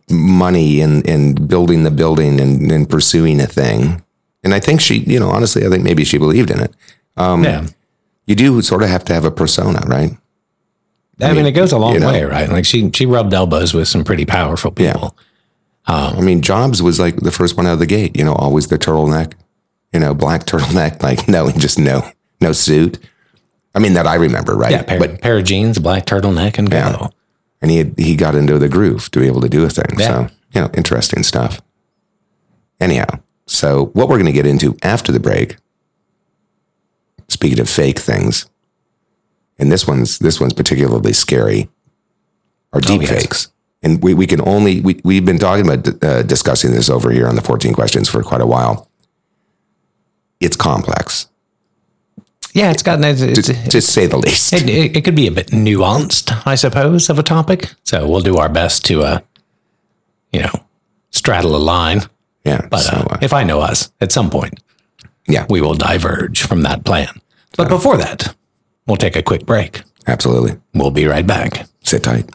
money 0.09 0.81
and, 0.81 1.07
and 1.07 1.47
building 1.47 1.83
the 1.83 1.91
building 1.91 2.39
and, 2.39 2.71
and 2.71 2.89
pursuing 2.89 3.39
a 3.41 3.45
thing. 3.47 4.01
And 4.43 4.53
I 4.53 4.59
think 4.59 4.79
she, 4.79 4.99
you 4.99 5.19
know, 5.19 5.29
honestly, 5.29 5.65
I 5.65 5.69
think 5.69 5.83
maybe 5.83 6.05
she 6.05 6.17
believed 6.17 6.49
in 6.49 6.61
it. 6.61 6.73
Um, 7.17 7.43
yeah. 7.43 7.67
You 8.25 8.35
do 8.35 8.61
sort 8.61 8.83
of 8.83 8.89
have 8.89 9.03
to 9.05 9.13
have 9.13 9.25
a 9.25 9.31
persona, 9.31 9.79
right? 9.85 10.11
I 11.21 11.33
mean, 11.33 11.45
it 11.45 11.51
goes 11.51 11.73
a 11.73 11.77
long 11.77 11.93
you 11.95 11.99
know. 11.99 12.07
way, 12.11 12.23
right? 12.23 12.47
Like 12.49 12.63
she 12.65 12.89
she 12.93 13.05
rubbed 13.05 13.33
elbows 13.33 13.73
with 13.73 13.87
some 13.89 14.05
pretty 14.05 14.25
powerful 14.25 14.71
people. 14.71 14.85
Yeah. 14.85 16.07
people. 16.07 16.19
I 16.19 16.21
mean, 16.21 16.41
Jobs 16.41 16.81
was 16.81 16.99
like 16.99 17.17
the 17.17 17.31
first 17.31 17.57
one 17.57 17.65
out 17.67 17.73
of 17.73 17.79
the 17.79 17.85
gate, 17.85 18.15
you 18.15 18.23
know, 18.23 18.33
always 18.33 18.67
the 18.67 18.77
turtleneck, 18.77 19.33
you 19.93 19.99
know, 19.99 20.13
black 20.13 20.45
turtleneck, 20.45 21.01
like 21.03 21.27
no, 21.27 21.51
just 21.51 21.79
no, 21.79 22.09
no 22.41 22.51
suit. 22.51 22.99
I 23.75 23.79
mean, 23.79 23.93
that 23.93 24.07
I 24.07 24.15
remember, 24.15 24.55
right? 24.55 24.71
Yeah, 24.71 24.83
pair, 24.83 24.99
but, 24.99 25.21
pair 25.21 25.37
of 25.37 25.43
jeans, 25.45 25.77
black 25.79 26.05
turtleneck, 26.05 26.57
and 26.57 26.69
go. 26.71 26.77
Yeah. 26.77 27.07
and 27.61 27.69
he, 27.71 27.77
had, 27.77 27.93
he 27.99 28.15
got 28.15 28.35
into 28.35 28.57
the 28.57 28.67
groove 28.69 29.11
to 29.11 29.19
be 29.19 29.27
able 29.27 29.41
to 29.41 29.49
do 29.49 29.63
a 29.63 29.69
thing. 29.69 29.99
Yeah. 29.99 30.07
So, 30.07 30.33
you 30.53 30.61
know, 30.61 30.69
interesting 30.75 31.23
stuff. 31.23 31.61
Anyhow, 32.79 33.19
so 33.45 33.87
what 33.93 34.09
we're 34.09 34.15
going 34.17 34.25
to 34.25 34.31
get 34.31 34.47
into 34.47 34.75
after 34.81 35.11
the 35.11 35.19
break, 35.19 35.57
speaking 37.27 37.59
of 37.59 37.69
fake 37.69 37.99
things, 37.99 38.47
and 39.59 39.71
this 39.71 39.87
one's, 39.87 40.17
this 40.19 40.39
one's 40.39 40.53
particularly 40.53 41.13
scary, 41.13 41.69
are 42.73 42.81
deep 42.81 43.01
Oh, 43.01 43.03
yes. 43.03 43.21
fakes. 43.21 43.51
And 43.83 44.01
we, 44.03 44.13
we 44.13 44.25
can 44.27 44.41
only, 44.47 44.81
we, 44.81 44.99
we've 45.03 45.25
been 45.25 45.39
talking 45.39 45.65
about 45.69 46.03
uh, 46.03 46.23
discussing 46.23 46.71
this 46.71 46.89
over 46.89 47.11
here 47.11 47.27
on 47.27 47.35
the 47.35 47.41
14 47.41 47.73
questions 47.73 48.09
for 48.09 48.23
quite 48.23 48.41
a 48.41 48.47
while. 48.47 48.88
It's 50.39 50.55
complex, 50.55 51.27
Yeah, 52.53 52.71
it's 52.71 52.83
gotten 52.83 53.03
it's, 53.03 53.21
it's, 53.21 53.47
to, 53.47 53.69
to 53.69 53.81
say 53.81 54.07
the 54.07 54.17
least. 54.17 54.53
it, 54.53 54.69
it, 54.69 54.97
it 54.97 55.03
could 55.03 55.15
be 55.15 55.27
a 55.27 55.31
bit 55.31 55.47
nuanced, 55.47 56.31
I 56.45 56.55
suppose, 56.55 57.09
of 57.09 57.19
a 57.19 57.23
topic. 57.23 57.73
So 57.83 58.07
we'll 58.07 58.21
do 58.21 58.37
our 58.37 58.49
best 58.49 58.85
to, 58.85 59.01
uh, 59.03 59.19
you 60.31 60.41
know, 60.41 60.51
straddle 61.11 61.55
a 61.55 61.57
line. 61.57 62.01
Yeah. 62.45 62.67
But 62.69 62.79
so, 62.79 62.95
uh, 62.95 63.07
uh, 63.11 63.17
if 63.21 63.33
I 63.33 63.43
know 63.43 63.59
us, 63.59 63.91
at 63.99 64.11
some 64.11 64.29
point 64.29 64.59
yeah, 65.29 65.45
we 65.49 65.61
will 65.61 65.75
diverge 65.75 66.41
from 66.41 66.63
that 66.63 66.83
plan. 66.83 67.09
But 67.55 67.69
before 67.69 67.97
that, 67.97 68.35
we'll 68.87 68.97
take 68.97 69.15
a 69.15 69.23
quick 69.23 69.45
break. 69.45 69.81
absolutely. 70.07 70.59
We'll 70.73 70.91
be 70.91 71.05
right 71.05 71.25
back. 71.25 71.67
Sit 71.83 72.03
tight. 72.03 72.25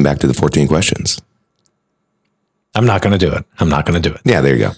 Welcome 0.00 0.14
back 0.14 0.20
to 0.20 0.26
the 0.26 0.32
14 0.32 0.66
questions. 0.66 1.20
I'm 2.74 2.86
not 2.86 3.02
going 3.02 3.12
to 3.12 3.18
do 3.18 3.30
it. 3.34 3.44
I'm 3.58 3.68
not 3.68 3.84
going 3.84 4.00
to 4.00 4.08
do 4.08 4.14
it. 4.14 4.22
Yeah, 4.24 4.40
there 4.40 4.54
you 4.56 4.60
go. 4.60 4.70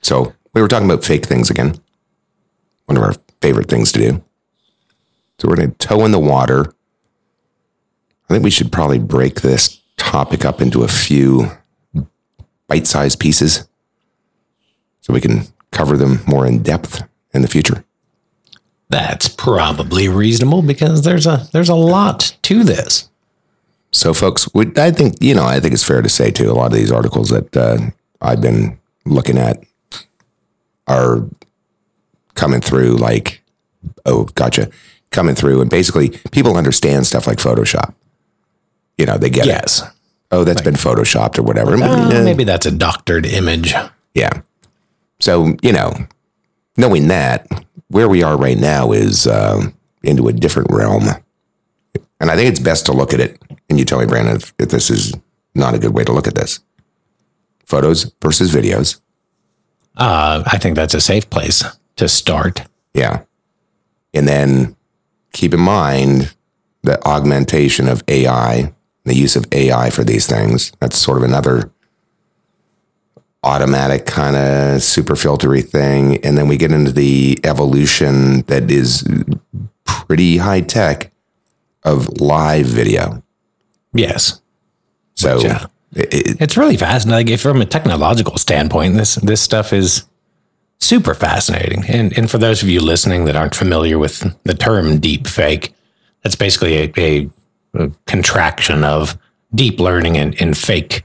So 0.00 0.32
we 0.54 0.62
were 0.62 0.68
talking 0.68 0.90
about 0.90 1.04
fake 1.04 1.26
things 1.26 1.50
again. 1.50 1.74
One 2.86 2.96
of 2.96 3.02
our 3.02 3.12
favorite 3.42 3.68
things 3.68 3.92
to 3.92 3.98
do. 3.98 4.24
So 5.38 5.48
we're 5.48 5.56
going 5.56 5.72
to 5.72 5.76
toe 5.76 6.02
in 6.06 6.12
the 6.12 6.18
water. 6.18 6.72
I 8.30 8.32
think 8.32 8.42
we 8.42 8.48
should 8.48 8.72
probably 8.72 8.98
break 8.98 9.42
this 9.42 9.82
topic 9.98 10.46
up 10.46 10.62
into 10.62 10.82
a 10.82 10.88
few 10.88 11.50
bite 12.68 12.86
sized 12.86 13.20
pieces 13.20 13.68
so 15.02 15.12
we 15.12 15.20
can 15.20 15.42
cover 15.72 15.98
them 15.98 16.20
more 16.26 16.46
in 16.46 16.62
depth 16.62 17.06
in 17.34 17.42
the 17.42 17.48
future. 17.48 17.84
That's 18.88 19.28
probably 19.28 20.08
reasonable 20.08 20.62
because 20.62 21.02
there's 21.02 21.26
a 21.26 21.46
there's 21.52 21.68
a 21.68 21.74
lot 21.74 22.34
to 22.44 22.64
this. 22.64 23.07
So, 23.90 24.12
folks, 24.12 24.48
I 24.76 24.90
think 24.90 25.16
you 25.20 25.34
know, 25.34 25.44
I 25.44 25.60
think 25.60 25.74
it's 25.74 25.84
fair 25.84 26.02
to 26.02 26.08
say 26.08 26.30
too. 26.30 26.50
A 26.50 26.52
lot 26.52 26.66
of 26.72 26.78
these 26.78 26.92
articles 26.92 27.30
that 27.30 27.56
uh, 27.56 27.78
I've 28.20 28.40
been 28.40 28.78
looking 29.06 29.38
at 29.38 29.62
are 30.86 31.26
coming 32.34 32.60
through 32.60 32.96
like, 32.96 33.42
oh, 34.06 34.24
gotcha, 34.34 34.70
coming 35.10 35.34
through, 35.34 35.60
and 35.60 35.70
basically 35.70 36.10
people 36.32 36.56
understand 36.56 37.06
stuff 37.06 37.26
like 37.26 37.38
Photoshop. 37.38 37.94
You 38.98 39.06
know, 39.06 39.16
they 39.16 39.30
get 39.30 39.46
it. 39.46 39.48
Yes. 39.48 39.82
Oh, 40.30 40.44
that's 40.44 40.60
been 40.60 40.74
photoshopped 40.74 41.38
or 41.38 41.42
whatever. 41.42 41.74
Uh, 41.74 42.10
Eh, 42.10 42.22
maybe 42.22 42.44
that's 42.44 42.66
a 42.66 42.70
doctored 42.70 43.24
image. 43.24 43.74
Yeah. 44.14 44.42
So 45.20 45.56
you 45.62 45.72
know, 45.72 45.94
knowing 46.76 47.08
that, 47.08 47.46
where 47.88 48.08
we 48.08 48.22
are 48.22 48.36
right 48.36 48.58
now 48.58 48.92
is 48.92 49.26
um, 49.26 49.74
into 50.02 50.28
a 50.28 50.32
different 50.32 50.70
realm, 50.70 51.04
and 52.20 52.30
I 52.30 52.36
think 52.36 52.48
it's 52.48 52.60
best 52.60 52.86
to 52.86 52.92
look 52.92 53.12
at 53.12 53.20
it. 53.20 53.40
And 53.68 53.78
you 53.78 53.84
tell 53.84 54.00
me, 54.00 54.06
Brandon, 54.06 54.36
if, 54.36 54.54
if 54.58 54.68
this 54.70 54.90
is 54.90 55.14
not 55.54 55.74
a 55.74 55.78
good 55.78 55.94
way 55.94 56.04
to 56.04 56.12
look 56.12 56.26
at 56.26 56.34
this. 56.34 56.60
Photos 57.66 58.12
versus 58.22 58.54
videos. 58.54 59.00
Uh, 59.96 60.42
I 60.46 60.58
think 60.58 60.76
that's 60.76 60.94
a 60.94 61.00
safe 61.00 61.28
place 61.28 61.62
to 61.96 62.08
start. 62.08 62.62
Yeah. 62.94 63.22
And 64.14 64.26
then 64.26 64.76
keep 65.32 65.52
in 65.52 65.60
mind 65.60 66.34
the 66.82 67.04
augmentation 67.06 67.88
of 67.88 68.02
AI 68.08 68.72
the 69.08 69.14
use 69.14 69.34
of 69.34 69.46
AI 69.52 69.90
for 69.90 70.04
these 70.04 70.26
things. 70.26 70.72
That's 70.80 70.96
sort 70.96 71.18
of 71.18 71.24
another 71.24 71.72
automatic 73.42 74.06
kind 74.06 74.36
of 74.36 74.82
super 74.82 75.14
filtery 75.14 75.66
thing. 75.66 76.24
And 76.24 76.36
then 76.36 76.48
we 76.48 76.56
get 76.56 76.72
into 76.72 76.92
the 76.92 77.38
evolution 77.44 78.42
that 78.42 78.70
is 78.70 79.06
pretty 79.84 80.36
high 80.36 80.60
tech 80.60 81.12
of 81.88 82.20
live 82.20 82.66
video. 82.66 83.22
Yes. 83.94 84.40
So 85.14 85.40
Yeah. 85.40 85.66
it- 85.94 86.14
it- 86.14 86.36
It's 86.40 86.56
really 86.56 86.76
fascinating. 86.76 87.28
Like, 87.32 87.40
from 87.40 87.60
a 87.60 87.66
technological 87.66 88.38
standpoint, 88.38 88.96
this 88.96 89.14
this 89.16 89.40
stuff 89.40 89.72
is 89.72 90.04
super 90.78 91.14
fascinating. 91.14 91.84
And 91.88 92.16
and 92.18 92.30
for 92.30 92.38
those 92.38 92.62
of 92.62 92.68
you 92.68 92.80
listening 92.80 93.24
that 93.26 93.36
aren't 93.36 93.54
familiar 93.54 93.98
with 93.98 94.24
the 94.44 94.54
term 94.54 95.00
deep 95.00 95.26
fake, 95.26 95.74
that's 96.22 96.36
basically 96.36 96.74
a, 96.84 96.92
a, 96.98 97.30
a 97.74 97.90
contraction 98.06 98.84
of 98.84 99.16
deep 99.54 99.80
learning 99.80 100.16
and, 100.18 100.40
and 100.40 100.56
fake. 100.56 101.02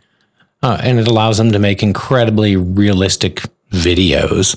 Uh, 0.62 0.78
and 0.82 1.00
it 1.00 1.08
allows 1.08 1.38
them 1.38 1.52
to 1.52 1.60
make 1.60 1.84
incredibly 1.84 2.56
realistic 2.56 3.42
videos 3.72 4.56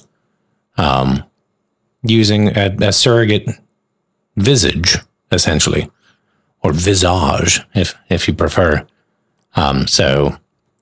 um, 0.79 1.23
using 2.03 2.49
a, 2.57 2.75
a 2.81 2.93
surrogate 2.93 3.49
visage, 4.37 4.99
essentially, 5.33 5.89
or 6.67 6.73
visage, 6.73 7.61
if 7.75 7.97
if 8.11 8.27
you 8.27 8.35
prefer. 8.35 8.85
Um, 9.55 9.87
so, 9.87 10.37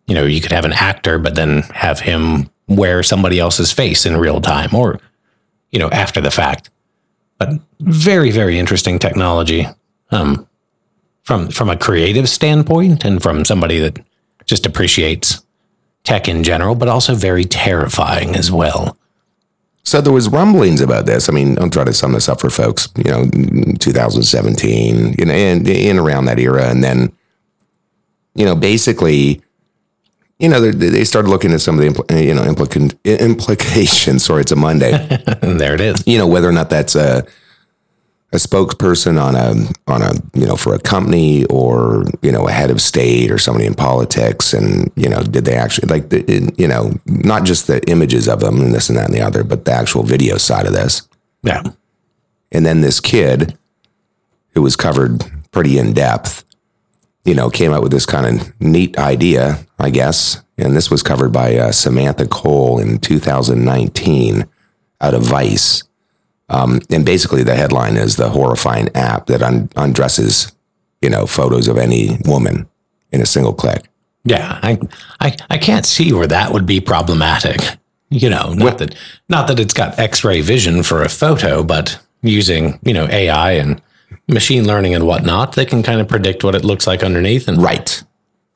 you 0.06 0.14
know, 0.14 0.24
you 0.24 0.40
could 0.40 0.52
have 0.52 0.64
an 0.64 0.72
actor, 0.72 1.18
but 1.18 1.34
then 1.34 1.62
have 1.74 2.00
him 2.00 2.50
wear 2.66 3.02
somebody 3.02 3.38
else's 3.38 3.70
face 3.70 4.06
in 4.06 4.16
real 4.16 4.40
time 4.40 4.74
or, 4.74 4.98
you 5.70 5.78
know, 5.78 5.90
after 5.90 6.20
the 6.20 6.30
fact. 6.30 6.70
But 7.38 7.50
very, 7.80 8.30
very 8.30 8.58
interesting 8.58 8.98
technology 8.98 9.66
um, 10.10 10.48
from 11.22 11.48
from 11.48 11.68
a 11.68 11.76
creative 11.76 12.28
standpoint 12.28 13.04
and 13.04 13.22
from 13.22 13.44
somebody 13.44 13.78
that 13.80 13.98
just 14.46 14.66
appreciates 14.66 15.44
tech 16.04 16.28
in 16.28 16.42
general, 16.42 16.74
but 16.74 16.88
also 16.88 17.14
very 17.14 17.44
terrifying 17.44 18.36
as 18.36 18.50
well. 18.50 18.96
So 19.84 20.00
there 20.00 20.12
was 20.12 20.28
rumblings 20.30 20.80
about 20.80 21.04
this. 21.06 21.28
I 21.28 21.32
mean, 21.32 21.58
I'll 21.58 21.68
try 21.70 21.84
to 21.84 21.92
sum 21.92 22.12
this 22.12 22.28
up 22.28 22.40
for 22.40 22.48
folks. 22.50 22.88
You 22.96 23.10
know, 23.10 23.24
2017, 23.78 25.14
you 25.18 25.24
know, 25.26 25.34
in, 25.34 25.66
in 25.68 25.98
around 25.98 26.24
that 26.24 26.38
era, 26.38 26.68
and 26.70 26.82
then, 26.82 27.12
you 28.34 28.44
know, 28.46 28.56
basically, 28.56 29.42
you 30.38 30.48
know, 30.48 30.60
they, 30.60 30.70
they 30.88 31.04
started 31.04 31.28
looking 31.28 31.52
at 31.52 31.60
some 31.60 31.78
of 31.78 31.84
the 31.84 31.90
impl- 31.90 32.24
you 32.26 32.34
know 32.34 32.42
implica- 32.42 32.96
implications. 33.20 34.24
Sorry, 34.26 34.40
it's 34.42 34.52
a 34.52 34.56
Monday. 34.56 34.92
There 35.42 35.74
it 35.74 35.80
is. 35.80 36.02
you 36.06 36.18
know, 36.18 36.26
whether 36.26 36.48
or 36.48 36.52
not 36.52 36.70
that's 36.70 36.94
a 36.96 37.26
a 38.34 38.36
spokesperson 38.36 39.22
on 39.22 39.36
a 39.36 39.52
on 39.86 40.02
a 40.02 40.12
you 40.36 40.44
know 40.44 40.56
for 40.56 40.74
a 40.74 40.78
company 40.80 41.44
or 41.44 42.04
you 42.20 42.32
know 42.32 42.48
a 42.48 42.50
head 42.50 42.68
of 42.68 42.80
state 42.80 43.30
or 43.30 43.38
somebody 43.38 43.64
in 43.64 43.74
politics 43.74 44.52
and 44.52 44.90
you 44.96 45.08
know 45.08 45.22
did 45.22 45.44
they 45.44 45.54
actually 45.54 45.86
like 45.86 46.08
the 46.08 46.52
you 46.58 46.66
know 46.66 46.92
not 47.06 47.44
just 47.44 47.68
the 47.68 47.80
images 47.88 48.28
of 48.28 48.40
them 48.40 48.60
and 48.60 48.74
this 48.74 48.88
and 48.88 48.98
that 48.98 49.06
and 49.06 49.14
the 49.14 49.20
other 49.20 49.44
but 49.44 49.64
the 49.64 49.72
actual 49.72 50.02
video 50.02 50.36
side 50.36 50.66
of 50.66 50.72
this. 50.72 51.08
Yeah. 51.44 51.62
and 52.50 52.66
then 52.66 52.80
this 52.80 53.00
kid 53.00 53.56
who 54.54 54.62
was 54.62 54.76
covered 54.76 55.22
pretty 55.52 55.78
in 55.78 55.92
depth 55.92 56.44
you 57.24 57.34
know 57.34 57.50
came 57.50 57.72
up 57.72 57.84
with 57.84 57.92
this 57.92 58.06
kind 58.06 58.26
of 58.40 58.60
neat 58.60 58.98
idea 58.98 59.64
i 59.78 59.90
guess. 59.90 60.42
And 60.56 60.76
this 60.76 60.88
was 60.88 61.02
covered 61.02 61.32
by 61.32 61.56
uh, 61.56 61.70
samantha 61.70 62.26
cole 62.26 62.80
in 62.80 62.98
2019 62.98 64.46
out 65.00 65.14
of 65.14 65.22
vice 65.22 65.84
um, 66.54 66.80
and 66.90 67.04
basically 67.04 67.42
the 67.42 67.54
headline 67.54 67.96
is 67.96 68.16
the 68.16 68.30
horrifying 68.30 68.88
app 68.94 69.26
that 69.26 69.42
un- 69.42 69.68
undresses 69.76 70.52
you 71.02 71.10
know 71.10 71.26
photos 71.26 71.68
of 71.68 71.76
any 71.76 72.18
woman 72.24 72.66
in 73.12 73.20
a 73.20 73.26
single 73.26 73.54
click 73.54 73.88
Yeah, 74.24 74.58
I, 74.62 74.78
I, 75.20 75.36
I 75.50 75.58
can't 75.58 75.84
see 75.84 76.12
where 76.12 76.26
that 76.26 76.52
would 76.52 76.66
be 76.66 76.80
problematic. 76.80 77.60
You 78.10 78.30
know, 78.30 78.54
not 78.54 78.78
that 78.78 78.94
not 79.28 79.48
that 79.48 79.58
it's 79.58 79.74
got 79.74 79.98
X-ray 79.98 80.40
vision 80.40 80.82
for 80.82 81.02
a 81.02 81.08
photo, 81.08 81.64
but 81.64 81.98
using 82.22 82.78
you 82.84 82.94
know 82.94 83.06
AI 83.08 83.52
and 83.52 83.82
machine 84.28 84.66
learning 84.66 84.94
and 84.94 85.06
whatnot, 85.06 85.54
they 85.54 85.66
can 85.66 85.82
kind 85.82 86.00
of 86.00 86.08
predict 86.08 86.44
what 86.44 86.54
it 86.54 86.64
looks 86.64 86.86
like 86.86 87.02
underneath 87.02 87.48
and 87.48 87.62
right 87.62 88.02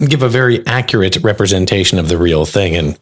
give 0.07 0.23
a 0.23 0.28
very 0.28 0.64
accurate 0.67 1.17
representation 1.23 1.99
of 1.99 2.09
the 2.09 2.19
real 2.19 2.45
thing. 2.45 2.76
And 2.76 2.99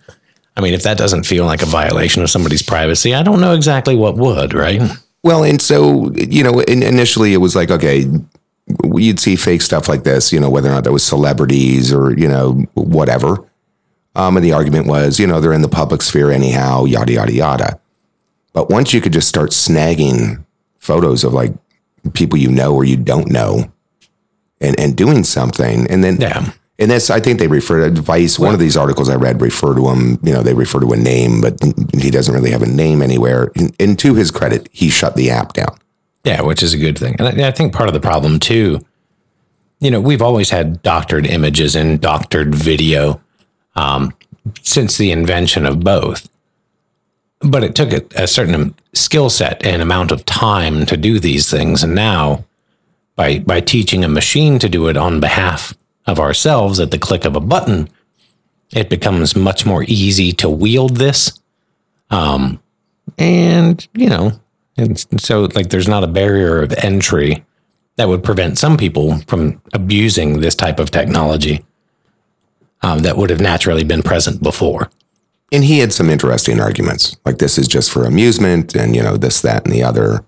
I 0.56 0.62
mean, 0.62 0.72
if 0.74 0.82
that 0.84 0.96
doesn't 0.96 1.26
feel 1.26 1.44
like 1.44 1.62
a 1.62 1.66
violation 1.66 2.22
of 2.22 2.30
somebody's 2.30 2.62
privacy, 2.62 3.14
I 3.14 3.22
don't 3.22 3.40
know 3.40 3.54
exactly 3.54 3.94
what 3.94 4.16
would, 4.16 4.54
right? 4.54 4.80
Well, 5.22 5.44
and 5.44 5.60
so 5.60 6.12
you 6.14 6.42
know, 6.42 6.60
in, 6.60 6.82
initially 6.82 7.34
it 7.34 7.38
was 7.38 7.54
like, 7.56 7.70
okay, 7.70 8.06
you'd 8.94 9.20
see 9.20 9.36
fake 9.36 9.62
stuff 9.62 9.88
like 9.88 10.04
this, 10.04 10.32
you 10.32 10.40
know, 10.40 10.48
whether 10.48 10.68
or 10.68 10.72
not 10.72 10.84
that 10.84 10.92
was 10.92 11.04
celebrities 11.04 11.92
or 11.92 12.16
you 12.16 12.28
know 12.28 12.64
whatever. 12.74 13.44
Um, 14.14 14.36
and 14.36 14.44
the 14.44 14.52
argument 14.52 14.86
was, 14.86 15.20
you 15.20 15.26
know, 15.26 15.40
they're 15.40 15.52
in 15.52 15.62
the 15.62 15.68
public 15.68 16.00
sphere 16.00 16.30
anyhow, 16.30 16.84
yada 16.84 17.12
yada 17.12 17.32
yada. 17.32 17.80
But 18.52 18.70
once 18.70 18.94
you 18.94 19.02
could 19.02 19.12
just 19.12 19.28
start 19.28 19.50
snagging 19.50 20.42
photos 20.78 21.22
of 21.22 21.34
like 21.34 21.52
people 22.14 22.38
you 22.38 22.50
know 22.50 22.74
or 22.74 22.84
you 22.84 22.96
don't 22.96 23.30
know, 23.30 23.70
and 24.60 24.78
and 24.80 24.96
doing 24.96 25.24
something, 25.24 25.86
and 25.90 26.02
then 26.02 26.18
Yeah. 26.20 26.52
And 26.78 26.90
that's, 26.90 27.08
I 27.08 27.20
think 27.20 27.38
they 27.38 27.48
refer 27.48 27.88
to 27.88 28.00
Vice. 28.02 28.38
One 28.38 28.52
of 28.52 28.60
these 28.60 28.76
articles 28.76 29.08
I 29.08 29.14
read 29.14 29.40
refer 29.40 29.74
to 29.74 29.88
him, 29.88 30.18
you 30.22 30.32
know, 30.32 30.42
they 30.42 30.52
refer 30.52 30.80
to 30.80 30.92
a 30.92 30.96
name, 30.96 31.40
but 31.40 31.58
he 31.98 32.10
doesn't 32.10 32.34
really 32.34 32.50
have 32.50 32.62
a 32.62 32.66
name 32.66 33.00
anywhere. 33.00 33.50
And, 33.56 33.74
and 33.80 33.98
to 34.00 34.14
his 34.14 34.30
credit, 34.30 34.68
he 34.72 34.90
shut 34.90 35.16
the 35.16 35.30
app 35.30 35.54
down. 35.54 35.78
Yeah, 36.24 36.42
which 36.42 36.62
is 36.62 36.74
a 36.74 36.78
good 36.78 36.98
thing. 36.98 37.16
And 37.18 37.28
I, 37.28 37.48
I 37.48 37.50
think 37.50 37.72
part 37.72 37.88
of 37.88 37.94
the 37.94 38.00
problem 38.00 38.38
too, 38.38 38.84
you 39.80 39.90
know, 39.90 40.00
we've 40.00 40.22
always 40.22 40.50
had 40.50 40.82
doctored 40.82 41.26
images 41.26 41.76
and 41.76 42.00
doctored 42.00 42.54
video 42.54 43.20
um, 43.74 44.12
since 44.62 44.98
the 44.98 45.12
invention 45.12 45.64
of 45.64 45.80
both. 45.80 46.28
But 47.40 47.64
it 47.64 47.74
took 47.74 47.92
a, 47.92 48.02
a 48.22 48.26
certain 48.26 48.74
skill 48.92 49.30
set 49.30 49.64
and 49.64 49.80
amount 49.80 50.10
of 50.10 50.24
time 50.24 50.84
to 50.86 50.96
do 50.96 51.20
these 51.20 51.50
things. 51.50 51.82
And 51.82 51.94
now, 51.94 52.44
by 53.14 53.38
by 53.38 53.60
teaching 53.60 54.04
a 54.04 54.08
machine 54.08 54.58
to 54.58 54.68
do 54.68 54.88
it 54.88 54.96
on 54.96 55.20
behalf 55.20 55.74
of 56.06 56.20
ourselves 56.20 56.80
at 56.80 56.90
the 56.90 56.98
click 56.98 57.24
of 57.24 57.36
a 57.36 57.40
button, 57.40 57.88
it 58.72 58.90
becomes 58.90 59.36
much 59.36 59.66
more 59.66 59.84
easy 59.86 60.32
to 60.32 60.48
wield 60.48 60.96
this. 60.96 61.40
Um, 62.10 62.60
and 63.18 63.86
you 63.94 64.08
know, 64.08 64.32
and 64.76 64.98
so 65.20 65.48
like 65.54 65.70
there's 65.70 65.88
not 65.88 66.04
a 66.04 66.08
barrier 66.08 66.62
of 66.62 66.72
entry 66.74 67.44
that 67.96 68.08
would 68.08 68.22
prevent 68.22 68.58
some 68.58 68.76
people 68.76 69.18
from 69.26 69.60
abusing 69.72 70.40
this 70.40 70.54
type 70.54 70.78
of 70.78 70.90
technology 70.90 71.64
um, 72.82 73.00
that 73.00 73.16
would 73.16 73.30
have 73.30 73.40
naturally 73.40 73.84
been 73.84 74.02
present 74.02 74.42
before. 74.42 74.90
And 75.52 75.64
he 75.64 75.78
had 75.78 75.92
some 75.92 76.10
interesting 76.10 76.60
arguments, 76.60 77.16
like 77.24 77.38
this 77.38 77.56
is 77.56 77.68
just 77.68 77.90
for 77.90 78.04
amusement, 78.04 78.74
and 78.74 78.94
you 78.94 79.02
know 79.02 79.16
this, 79.16 79.40
that, 79.42 79.64
and 79.64 79.72
the 79.72 79.82
other, 79.82 80.24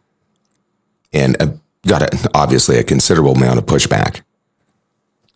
and 1.13 1.41
uh, 1.43 1.49
got 1.87 2.03
a, 2.03 2.31
obviously 2.35 2.79
a 2.79 2.85
considerable 2.85 3.33
amount 3.33 3.59
of 3.59 3.67
pushback 3.67 4.23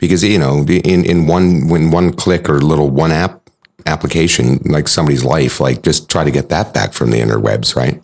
because 0.03 0.25
you 0.25 0.37
know 0.37 0.65
in 0.67 1.05
in 1.05 1.29
one 1.29 1.69
when 1.69 1.93
one 1.93 2.13
click 2.13 2.51
or 2.51 2.61
little 2.61 2.91
one 2.91 3.13
app 3.13 3.49
application 3.87 4.59
like 4.65 4.89
somebody's 4.89 5.25
life, 5.25 5.61
like 5.61 5.83
just 5.83 6.11
try 6.11 6.25
to 6.25 6.31
get 6.31 6.49
that 6.49 6.75
back 6.75 6.93
from 6.93 7.13
the 7.13 7.19
interwebs, 7.19 7.77
right? 7.77 8.03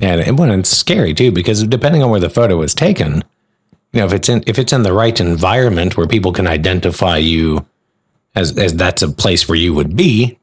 Yeah, 0.00 0.14
and 0.14 0.20
it, 0.20 0.36
well, 0.36 0.50
it's 0.50 0.76
scary 0.76 1.14
too 1.14 1.30
because 1.30 1.62
depending 1.62 2.02
on 2.02 2.10
where 2.10 2.18
the 2.18 2.28
photo 2.28 2.56
was 2.56 2.74
taken, 2.74 3.22
you 3.92 4.00
know, 4.00 4.06
if 4.06 4.12
it's 4.12 4.28
in 4.28 4.42
if 4.48 4.58
it's 4.58 4.72
in 4.72 4.82
the 4.82 4.92
right 4.92 5.18
environment 5.20 5.96
where 5.96 6.08
people 6.08 6.32
can 6.32 6.48
identify 6.48 7.16
you 7.16 7.64
as 8.34 8.58
as 8.58 8.74
that's 8.74 9.02
a 9.02 9.08
place 9.08 9.48
where 9.48 9.56
you 9.56 9.72
would 9.72 9.94
be, 9.94 10.36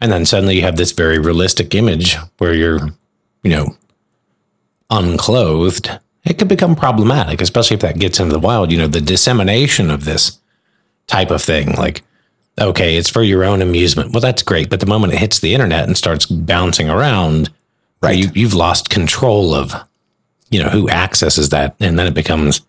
and 0.00 0.12
then 0.12 0.24
suddenly 0.24 0.54
you 0.54 0.62
have 0.62 0.76
this 0.76 0.92
very 0.92 1.18
realistic 1.18 1.74
image 1.74 2.16
where 2.38 2.54
you're, 2.54 2.78
you 3.42 3.50
know, 3.50 3.76
unclothed, 4.88 5.90
it 6.24 6.38
could 6.38 6.48
become 6.48 6.74
problematic, 6.76 7.40
especially 7.40 7.74
if 7.76 7.80
that 7.82 7.98
gets 7.98 8.20
into 8.20 8.32
the 8.32 8.38
wild. 8.38 8.70
You 8.70 8.78
know, 8.78 8.86
the 8.88 9.00
dissemination 9.00 9.90
of 9.90 10.04
this 10.04 10.38
type 11.06 11.30
of 11.30 11.42
thing, 11.42 11.74
like. 11.74 12.02
Okay, 12.60 12.98
it's 12.98 13.08
for 13.08 13.22
your 13.22 13.44
own 13.44 13.62
amusement. 13.62 14.12
Well, 14.12 14.20
that's 14.20 14.42
great, 14.42 14.68
but 14.68 14.80
the 14.80 14.86
moment 14.86 15.14
it 15.14 15.18
hits 15.18 15.40
the 15.40 15.54
internet 15.54 15.86
and 15.86 15.96
starts 15.96 16.26
bouncing 16.26 16.90
around, 16.90 17.48
Right. 18.02 18.18
you, 18.18 18.30
you've 18.34 18.52
lost 18.52 18.90
control 18.90 19.54
of 19.54 19.72
you 20.50 20.62
know 20.62 20.68
who 20.68 20.90
accesses 20.90 21.48
that 21.48 21.74
and 21.80 21.98
then 21.98 22.06
it 22.06 22.14
becomes 22.14 22.60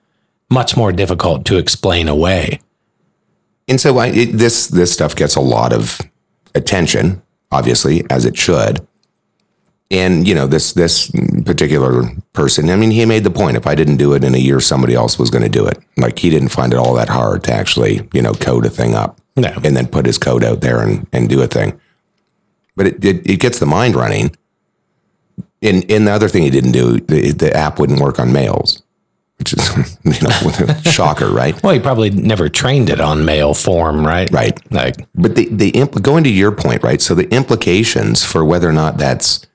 much 0.50 0.78
more 0.78 0.94
difficult 0.94 1.44
to 1.48 1.58
explain 1.58 2.08
away 2.08 2.60
And 3.68 3.82
so 3.82 3.98
I, 3.98 4.08
it, 4.08 4.38
this 4.38 4.68
this 4.68 4.94
stuff 4.94 5.16
gets 5.16 5.36
a 5.36 5.42
lot 5.42 5.74
of 5.74 6.00
attention, 6.56 7.22
obviously, 7.52 8.06
as 8.10 8.26
it 8.26 8.38
should. 8.38 8.86
And 9.94 10.28
you 10.28 10.34
know 10.34 10.48
this 10.48 10.74
this 10.74 11.12
particular 11.46 12.04
person. 12.34 12.70
I 12.72 12.76
mean, 12.76 12.90
he 12.92 13.06
made 13.06 13.24
the 13.24 13.30
point: 13.32 13.58
if 13.58 13.68
I 13.68 13.76
didn't 13.76 13.98
do 13.98 14.14
it 14.14 14.24
in 14.24 14.34
a 14.34 14.40
year, 14.40 14.60
somebody 14.60 14.96
else 14.96 15.20
was 15.20 15.30
going 15.30 15.44
to 15.44 15.50
do 15.50 15.68
it. 15.68 15.78
Like 15.98 16.18
he 16.18 16.30
didn't 16.32 16.50
find 16.50 16.74
it 16.74 16.80
all 16.80 16.96
that 16.96 17.10
hard 17.10 17.44
to 17.44 17.54
actually, 17.54 18.10
you 18.12 18.22
know, 18.24 18.34
code 18.34 18.66
a 18.66 18.70
thing 18.72 18.96
up 18.96 19.22
No. 19.38 19.50
and 19.64 19.78
then 19.78 19.88
put 19.88 20.06
his 20.08 20.18
code 20.18 20.44
out 20.44 20.62
there 20.62 20.82
and, 20.82 21.06
and 21.14 21.30
do 21.30 21.42
a 21.44 21.48
thing. 21.48 21.80
But 22.76 22.88
it, 22.88 23.06
it 23.06 23.30
it 23.30 23.40
gets 23.40 23.60
the 23.60 23.68
mind 23.68 23.96
running. 23.96 24.36
And 25.62 25.90
and 25.92 26.08
the 26.08 26.12
other 26.12 26.28
thing 26.28 26.44
he 26.44 26.50
didn't 26.50 26.72
do, 26.74 27.00
the, 27.00 27.32
the 27.32 27.56
app 27.56 27.80
wouldn't 27.80 28.00
work 28.02 28.20
on 28.20 28.34
males. 28.34 28.82
which 29.38 29.54
is 29.54 29.98
you 30.04 30.20
know 30.28 30.74
shocker, 30.92 31.30
right? 31.30 31.62
Well, 31.62 31.74
he 31.74 31.80
probably 31.80 32.10
never 32.10 32.50
trained 32.50 32.90
it 32.90 33.00
on 33.00 33.26
male 33.26 33.54
form, 33.54 34.06
right? 34.06 34.30
Right. 34.32 34.60
Like, 34.72 34.96
But 35.14 35.36
the 35.36 35.48
the 35.52 35.72
impl- 35.74 36.02
going 36.02 36.24
to 36.24 36.32
your 36.32 36.52
point, 36.52 36.82
right? 36.84 37.00
So 37.02 37.14
the 37.14 37.30
implications 37.32 38.26
for 38.26 38.44
whether 38.44 38.68
or 38.68 38.74
not 38.74 38.98
that's 38.98 39.46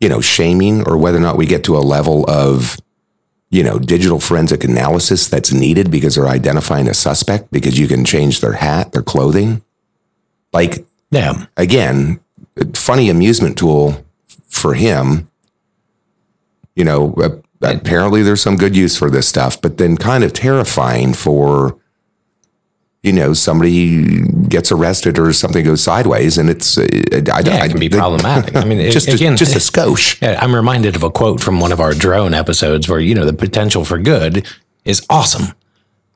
you 0.00 0.08
know 0.08 0.20
shaming 0.20 0.86
or 0.86 0.96
whether 0.96 1.18
or 1.18 1.22
not 1.22 1.36
we 1.36 1.46
get 1.46 1.64
to 1.64 1.76
a 1.76 1.80
level 1.80 2.28
of 2.28 2.76
you 3.50 3.62
know 3.62 3.78
digital 3.78 4.20
forensic 4.20 4.64
analysis 4.64 5.28
that's 5.28 5.52
needed 5.52 5.90
because 5.90 6.14
they're 6.14 6.28
identifying 6.28 6.88
a 6.88 6.94
suspect 6.94 7.50
because 7.50 7.78
you 7.78 7.88
can 7.88 8.04
change 8.04 8.40
their 8.40 8.52
hat, 8.52 8.92
their 8.92 9.02
clothing. 9.02 9.62
Like 10.52 10.86
yeah. 11.10 11.46
again, 11.56 12.20
funny 12.74 13.08
amusement 13.08 13.56
tool 13.58 14.04
for 14.48 14.74
him. 14.74 15.28
You 16.74 16.84
know, 16.84 17.42
apparently 17.62 18.22
there's 18.22 18.42
some 18.42 18.56
good 18.56 18.76
use 18.76 18.96
for 18.96 19.10
this 19.10 19.28
stuff, 19.28 19.60
but 19.60 19.78
then 19.78 19.96
kind 19.96 20.24
of 20.24 20.32
terrifying 20.32 21.14
for, 21.14 21.78
you 23.06 23.12
know, 23.12 23.32
somebody 23.32 24.22
gets 24.48 24.72
arrested 24.72 25.18
or 25.18 25.32
something 25.32 25.64
goes 25.64 25.80
sideways, 25.82 26.36
and 26.38 26.50
it's 26.50 26.76
uh, 26.76 26.82
I, 26.82 27.16
Yeah, 27.40 27.56
I, 27.62 27.66
it 27.66 27.70
can 27.70 27.78
be 27.80 27.88
problematic. 27.88 28.56
I 28.56 28.64
mean, 28.64 28.78
it- 28.80 28.90
just 28.92 29.08
again, 29.08 29.34
a, 29.34 29.36
just 29.36 29.54
a 29.54 29.58
skosh. 29.72 30.20
Yeah, 30.20 30.38
I'm 30.42 30.54
reminded 30.54 30.96
of 30.96 31.02
a 31.02 31.10
quote 31.10 31.40
from 31.40 31.60
one 31.60 31.72
of 31.72 31.80
our 31.80 31.94
drone 31.94 32.34
episodes 32.34 32.88
where, 32.88 33.00
you 33.00 33.14
know, 33.14 33.24
the 33.24 33.32
potential 33.32 33.84
for 33.84 33.98
good 33.98 34.46
is 34.84 35.06
awesome, 35.08 35.54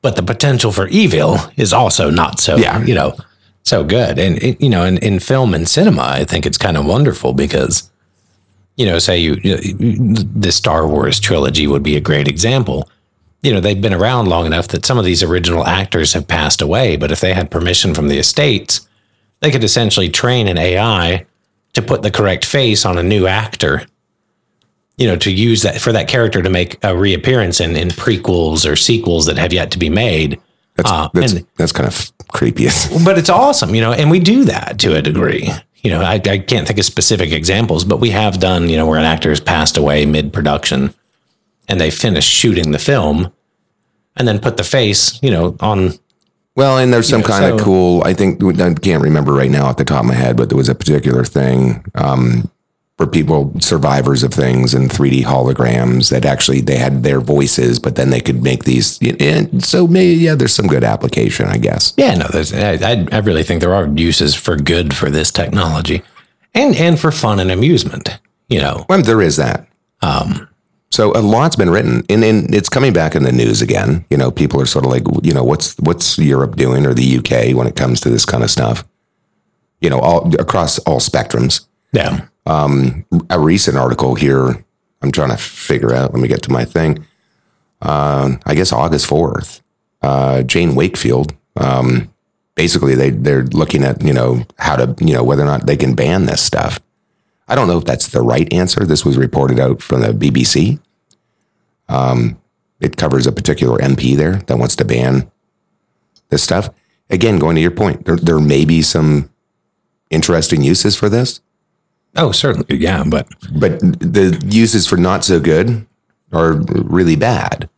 but 0.01 0.15
the 0.17 0.23
potential 0.23 0.71
for 0.71 0.87
evil 0.89 1.37
is 1.57 1.71
also 1.73 2.09
not 2.09 2.39
so, 2.39 2.57
Yeah. 2.57 2.83
you 2.83 2.93
know, 2.95 3.15
so 3.63 3.83
good. 3.83 4.19
And, 4.19 4.41
it, 4.43 4.59
you 4.61 4.69
know, 4.69 4.83
in, 4.83 4.97
in 4.97 5.19
film 5.19 5.53
and 5.53 5.67
cinema, 5.67 6.01
I 6.03 6.25
think 6.25 6.45
it's 6.45 6.57
kind 6.57 6.75
of 6.77 6.85
wonderful 6.85 7.33
because, 7.33 7.89
you 8.75 8.85
know, 8.85 8.97
say 8.99 9.17
you, 9.17 9.37
you, 9.43 9.55
the 10.15 10.51
Star 10.51 10.87
Wars 10.87 11.19
trilogy 11.19 11.67
would 11.67 11.83
be 11.83 11.95
a 11.95 12.01
great 12.01 12.27
example. 12.27 12.89
You 13.41 13.53
know, 13.53 13.59
they've 13.59 13.81
been 13.81 13.93
around 13.93 14.27
long 14.27 14.45
enough 14.45 14.67
that 14.69 14.85
some 14.85 14.97
of 14.99 15.05
these 15.05 15.23
original 15.23 15.65
actors 15.65 16.13
have 16.13 16.27
passed 16.27 16.61
away, 16.61 16.95
but 16.95 17.11
if 17.11 17.21
they 17.21 17.33
had 17.33 17.49
permission 17.49 17.95
from 17.95 18.07
the 18.07 18.17
estates, 18.19 18.87
they 19.39 19.49
could 19.49 19.63
essentially 19.63 20.09
train 20.09 20.47
an 20.47 20.57
AI 20.59 21.25
to 21.73 21.81
put 21.81 22.03
the 22.03 22.11
correct 22.11 22.45
face 22.45 22.85
on 22.85 22.97
a 22.97 23.03
new 23.03 23.25
actor 23.27 23.85
you 24.97 25.07
know 25.07 25.15
to 25.15 25.31
use 25.31 25.63
that 25.63 25.79
for 25.81 25.91
that 25.91 26.07
character 26.07 26.41
to 26.43 26.49
make 26.49 26.77
a 26.83 26.95
reappearance 26.95 27.59
in 27.59 27.75
in 27.75 27.87
prequels 27.89 28.69
or 28.69 28.75
sequels 28.75 29.25
that 29.25 29.37
have 29.37 29.51
yet 29.53 29.71
to 29.71 29.79
be 29.79 29.89
made. 29.89 30.39
That's 30.75 30.91
Uh, 30.91 31.09
that's, 31.13 31.33
and- 31.33 31.47
that's 31.57 31.71
kind 31.71 31.87
of 31.87 32.11
creepy. 32.27 32.65
but 33.03 33.17
it's 33.17 33.29
awesome 33.29 33.73
you 33.73 33.81
know 33.81 33.93
and 33.93 34.11
we 34.11 34.19
do 34.19 34.43
that 34.45 34.77
to 34.79 34.95
a 34.95 35.01
degree. 35.01 35.49
You 35.77 35.89
know 35.91 36.01
I, 36.01 36.15
I 36.15 36.37
can't 36.37 36.67
think 36.67 36.77
of 36.77 36.85
specific 36.85 37.31
examples 37.31 37.83
but 37.83 37.97
we 37.99 38.11
have 38.11 38.39
done 38.39 38.69
you 38.69 38.75
know 38.77 38.85
where 38.85 38.99
an 38.99 39.05
actor 39.05 39.29
has 39.29 39.39
passed 39.39 39.77
away 39.77 40.05
mid-production 40.05 40.93
and 41.67 41.79
they 41.79 41.91
finished 41.91 42.29
shooting 42.29 42.71
the 42.71 42.79
film 42.79 43.31
and 44.17 44.27
then 44.27 44.39
put 44.39 44.57
the 44.57 44.63
face 44.63 45.19
you 45.23 45.31
know 45.31 45.55
on 45.59 45.93
Well, 46.55 46.77
and 46.77 46.93
there's 46.93 47.07
some 47.07 47.21
know, 47.21 47.27
kind 47.27 47.45
of 47.53 47.61
cool. 47.61 48.03
I 48.03 48.13
think 48.13 48.43
I 48.43 48.73
can't 48.73 49.01
remember 49.03 49.33
right 49.33 49.51
now 49.51 49.69
at 49.69 49.77
the 49.77 49.85
top 49.85 50.01
of 50.01 50.07
my 50.07 50.13
head, 50.13 50.35
but 50.35 50.49
there 50.49 50.57
was 50.57 50.69
a 50.69 50.75
particular 50.75 51.23
thing 51.23 51.85
um, 51.95 52.51
for 52.97 53.07
people 53.07 53.51
survivors 53.59 54.21
of 54.21 54.33
things 54.33 54.73
and 54.73 54.89
3D 54.91 55.23
holograms 55.23 56.09
that 56.11 56.25
actually 56.25 56.61
they 56.61 56.77
had 56.77 57.03
their 57.03 57.19
voices, 57.21 57.79
but 57.79 57.95
then 57.95 58.09
they 58.11 58.19
could 58.19 58.43
make 58.43 58.65
these. 58.65 58.99
And 59.19 59.63
so 59.63 59.87
maybe 59.87 60.15
yeah, 60.15 60.35
there's 60.35 60.53
some 60.53 60.67
good 60.67 60.83
application, 60.83 61.47
I 61.47 61.57
guess. 61.57 61.93
Yeah, 61.97 62.15
no, 62.15 62.27
there's, 62.27 62.53
I, 62.53 62.73
I 62.73 63.07
I 63.11 63.19
really 63.19 63.43
think 63.43 63.61
there 63.61 63.73
are 63.73 63.87
uses 63.87 64.35
for 64.35 64.55
good 64.57 64.93
for 64.93 65.09
this 65.09 65.31
technology, 65.31 66.03
and 66.53 66.75
and 66.75 66.99
for 66.99 67.11
fun 67.11 67.39
and 67.39 67.49
amusement. 67.49 68.19
You 68.49 68.59
know, 68.59 68.85
Well, 68.89 69.01
there 69.01 69.21
is 69.21 69.37
that. 69.37 69.67
Um, 70.01 70.49
so 70.91 71.11
a 71.13 71.21
lot's 71.21 71.55
been 71.55 71.69
written, 71.69 72.03
and, 72.09 72.23
and 72.23 72.53
it's 72.53 72.69
coming 72.69 72.91
back 72.91 73.15
in 73.15 73.23
the 73.23 73.31
news 73.31 73.61
again. 73.61 74.05
You 74.09 74.17
know, 74.17 74.29
people 74.29 74.61
are 74.61 74.65
sort 74.65 74.85
of 74.85 74.91
like, 74.91 75.03
you 75.23 75.33
know, 75.33 75.43
what's 75.43 75.77
what's 75.79 76.17
Europe 76.17 76.57
doing 76.57 76.85
or 76.85 76.93
the 76.93 77.17
UK 77.17 77.55
when 77.55 77.65
it 77.67 77.77
comes 77.77 78.01
to 78.01 78.09
this 78.09 78.25
kind 78.25 78.43
of 78.43 78.51
stuff? 78.51 78.83
You 79.79 79.89
know, 79.89 79.99
all 79.99 80.33
across 80.35 80.79
all 80.79 80.99
spectrums. 80.99 81.65
yeah, 82.45 83.03
a 83.29 83.39
recent 83.39 83.77
article 83.77 84.15
here. 84.15 84.63
I'm 85.01 85.11
trying 85.11 85.29
to 85.29 85.37
figure 85.37 85.93
out. 85.93 86.13
Let 86.13 86.21
me 86.21 86.27
get 86.27 86.43
to 86.43 86.51
my 86.51 86.65
thing. 86.65 87.05
Uh, 87.81 88.35
I 88.45 88.53
guess 88.53 88.71
August 88.71 89.09
4th. 89.09 89.61
Uh, 90.01 90.43
Jane 90.43 90.75
Wakefield. 90.75 91.33
Um, 91.55 92.13
basically, 92.55 92.95
they 92.95 93.11
they're 93.11 93.43
looking 93.45 93.83
at 93.83 94.03
you 94.03 94.13
know 94.13 94.45
how 94.57 94.75
to 94.75 94.93
you 95.03 95.13
know 95.13 95.23
whether 95.23 95.43
or 95.43 95.47
not 95.47 95.67
they 95.67 95.77
can 95.77 95.95
ban 95.95 96.25
this 96.25 96.41
stuff. 96.41 96.79
I 97.47 97.55
don't 97.55 97.67
know 97.67 97.77
if 97.77 97.85
that's 97.85 98.07
the 98.07 98.21
right 98.21 98.51
answer. 98.53 98.85
This 98.85 99.05
was 99.05 99.17
reported 99.17 99.59
out 99.59 99.81
from 99.81 100.01
the 100.01 100.09
BBC. 100.09 100.79
Um, 101.89 102.39
it 102.79 102.97
covers 102.97 103.27
a 103.27 103.31
particular 103.31 103.77
MP 103.79 104.15
there 104.15 104.37
that 104.47 104.57
wants 104.57 104.75
to 104.77 104.85
ban 104.85 105.29
this 106.29 106.43
stuff. 106.43 106.69
Again, 107.09 107.39
going 107.39 107.55
to 107.55 107.61
your 107.61 107.71
point, 107.71 108.05
there, 108.05 108.15
there 108.15 108.39
may 108.39 108.63
be 108.63 108.81
some 108.81 109.29
interesting 110.09 110.61
uses 110.63 110.95
for 110.95 111.09
this 111.09 111.41
oh 112.15 112.31
certainly, 112.31 112.77
yeah, 112.77 113.03
but 113.05 113.27
but 113.59 113.79
the 113.79 114.41
uses 114.45 114.87
for 114.87 114.97
not 114.97 115.23
so 115.23 115.39
good 115.39 115.85
are 116.31 116.53
really 116.53 117.15
bad. 117.15 117.69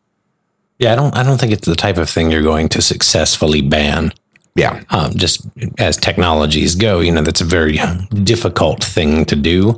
yeah, 0.80 0.94
I 0.94 0.96
don't 0.96 1.16
I 1.16 1.24
don't 1.24 1.40
think 1.40 1.54
it's 1.54 1.68
the 1.68 1.76
type 1.76 1.98
of 1.98 2.10
thing 2.10 2.32
you're 2.32 2.44
going 2.44 2.70
to 2.70 2.82
successfully 2.82 3.62
ban. 3.62 4.14
Yeah. 4.56 4.84
Um, 4.90 5.14
just 5.16 5.48
as 5.80 5.98
technologies 5.98 6.76
go, 6.76 7.00
you 7.00 7.12
know, 7.12 7.22
that's 7.22 7.42
a 7.42 7.46
very 7.46 7.80
difficult 8.24 8.84
thing 8.84 9.26
to 9.26 9.36
do. 9.36 9.78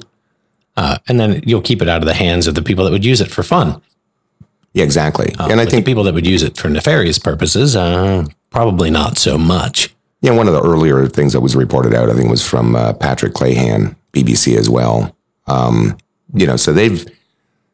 Uh, 0.76 0.98
and 1.08 1.20
then 1.20 1.42
you'll 1.46 1.62
keep 1.62 1.82
it 1.82 1.88
out 1.88 2.02
of 2.02 2.06
the 2.08 2.14
hands 2.14 2.48
of 2.48 2.56
the 2.56 2.62
people 2.62 2.84
that 2.84 2.92
would 2.92 3.06
use 3.06 3.22
it 3.22 3.32
for 3.32 3.44
fun. 3.44 3.82
Yeah, 4.74 4.84
exactly. 4.84 5.34
and 5.40 5.62
I 5.62 5.66
think 5.66 5.86
people 5.86 6.04
that 6.04 6.14
would 6.14 6.28
use 6.28 6.44
it 6.44 6.58
for 6.58 6.70
nefarious 6.70 7.18
purposes, 7.18 7.78
uh, 7.78 8.26
probably 8.50 8.90
not 8.90 9.18
so 9.18 9.38
much. 9.38 9.96
yeah, 10.20 10.32
one 10.32 10.48
of 10.50 10.54
the 10.54 10.62
earlier 10.62 11.08
things 11.08 11.32
that 11.32 11.40
was 11.40 11.56
reported 11.56 11.94
out, 11.94 12.10
I 12.10 12.14
think, 12.14 12.30
was 12.30 12.46
from 12.46 12.76
uh, 12.76 12.92
Patrick 12.94 13.34
Clahane, 13.34 13.96
BBC 14.12 14.58
as 14.58 14.70
well. 14.70 15.16
Um, 15.48 15.98
you 16.34 16.46
know, 16.46 16.58
so 16.58 16.74
they've, 16.74 17.06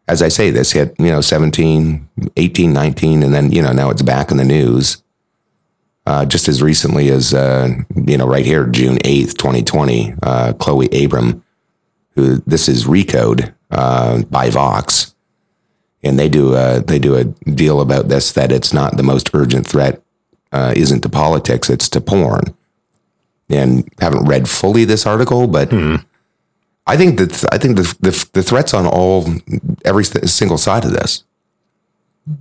as 0.07 0.21
I 0.21 0.27
say, 0.27 0.51
this 0.51 0.73
hit, 0.73 0.93
you 0.99 1.07
know, 1.07 1.21
17, 1.21 2.07
18, 2.37 2.73
19, 2.73 3.23
and 3.23 3.33
then, 3.33 3.51
you 3.51 3.63
know, 3.63 3.71
now 3.71 3.89
it's 3.89 4.03
back 4.03 4.29
in 4.29 4.37
the 4.37 4.43
news. 4.45 5.01
Uh, 6.05 6.25
just 6.25 6.47
as 6.47 6.63
recently 6.63 7.09
as, 7.09 7.33
uh, 7.33 7.69
you 8.07 8.17
know, 8.17 8.25
right 8.25 8.45
here, 8.45 8.65
June 8.65 8.97
8th, 8.99 9.37
2020, 9.37 10.15
uh, 10.23 10.53
Cleo 10.53 10.89
Abram, 11.05 11.43
who 12.15 12.37
this 12.47 12.67
is 12.67 12.85
Recode 12.85 13.53
uh, 13.69 14.23
by 14.23 14.49
Vox. 14.49 15.13
and 16.03 16.17
they 16.17 16.27
do 16.27 16.55
a 16.55 16.81
they 16.81 16.97
do 16.99 17.15
a 17.15 17.25
deal 17.51 17.79
about 17.79 18.09
this 18.09 18.31
that 18.31 18.51
it's 18.51 18.73
not 18.73 18.97
the 18.97 19.03
most 19.03 19.29
urgent 19.35 19.67
threat 19.67 20.01
uh, 20.51 20.73
isn't 20.75 21.01
to 21.01 21.09
politics 21.09 21.69
it's 21.69 21.87
to 21.87 22.01
porn 22.01 22.41
and 23.49 23.87
haven't 23.99 24.25
read 24.25 24.49
fully 24.49 24.83
this 24.85 25.05
article 25.05 25.45
but 25.47 25.71
I 26.87 26.97
think 26.97 27.19
that 27.19 27.45
I 27.51 27.57
think 27.59 27.77
the, 27.77 27.83
the 28.01 28.29
the 28.33 28.43
threats 28.43 28.73
on 28.73 28.87
all 28.87 29.25
every 29.85 30.03
single 30.03 30.57
side 30.57 30.83
of 30.83 30.91
this 30.91 31.23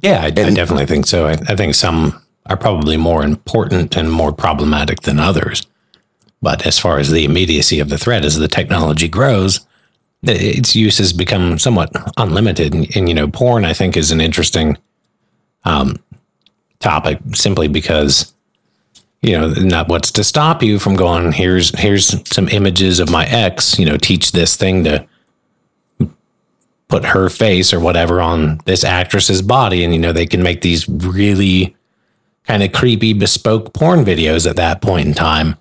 Yeah, 0.03 0.23
I, 0.23 0.27
I 0.27 0.31
definitely 0.31 0.87
think 0.87 1.07
so. 1.07 1.27
I, 1.27 1.33
I 1.53 1.55
think 1.57 1.75
some 1.75 2.21
are 2.51 2.57
probably 2.57 2.97
more 2.97 3.23
important 3.23 3.97
and 3.97 4.13
more 4.13 4.33
problematic 4.33 5.03
than 5.03 5.21
others. 5.21 5.67
But 6.43 6.67
as 6.67 6.79
far 6.79 6.99
as 6.99 7.11
the 7.11 7.25
immediacy 7.25 7.79
of 7.79 7.89
the 7.89 7.99
threat, 7.99 8.25
as 8.25 8.37
the 8.37 8.49
technology 8.49 9.09
grows, 9.09 9.61
its 10.23 10.75
uses 10.75 11.13
become 11.13 11.59
somewhat 11.59 11.93
unlimited. 12.17 12.75
And, 12.75 12.97
and 12.97 13.09
you 13.09 13.15
know, 13.15 13.29
porn, 13.29 13.65
I 13.65 13.73
think, 13.73 13.97
is 13.97 14.11
an 14.11 14.21
interesting 14.21 14.77
um, 15.65 15.97
topic 16.81 17.21
simply 17.35 17.69
because 17.69 18.35
you 19.23 19.39
know 19.39 19.49
not 19.49 19.89
what's 19.89 20.11
to 20.11 20.25
stop 20.25 20.63
you 20.63 20.79
from 20.79 20.97
going 20.97 21.31
here's 21.31 21.79
here's 21.79 22.27
some 22.27 22.49
images 22.49 22.99
of 23.01 23.11
my 23.11 23.27
ex 23.27 23.79
you 23.79 23.85
know 23.85 23.99
teach 23.99 24.33
this 24.33 24.57
thing 24.57 24.83
to 24.83 25.07
put 26.89 27.05
her 27.05 27.29
face 27.29 27.75
or 27.75 27.81
whatever 27.81 28.23
on 28.23 28.59
this 28.65 28.83
actress's 28.83 29.43
body 29.43 29.85
and 29.85 29.93
you 29.93 29.99
know 29.99 30.11
they 30.11 30.25
can 30.25 30.43
make 30.43 30.63
these 30.63 30.89
really 30.89 31.77
kind 32.51 32.63
of 32.65 32.73
creepy 32.73 33.13
bespoke 33.13 33.73
porn 33.73 34.05
videos 34.05 34.49
at 34.49 34.57
that 34.57 34.83
point 34.83 35.07
in 35.07 35.15
time 35.15 35.57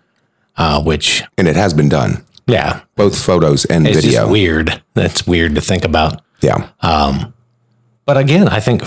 uh, 0.58 0.82
which 0.84 1.24
and 1.38 1.48
it 1.48 1.56
has 1.56 1.74
been 1.74 1.90
done. 1.90 2.24
Yeah. 2.48 2.82
Both 2.96 3.24
photos 3.24 3.66
and 3.66 3.88
it's 3.88 4.04
video. 4.04 4.30
weird. 4.30 4.82
That's 4.94 5.26
weird 5.26 5.56
to 5.56 5.62
think 5.62 5.86
about. 5.86 6.22
Yeah. 6.42 6.70
But 8.06 8.18
again 8.18 8.48
i 8.48 8.60
think 8.60 8.82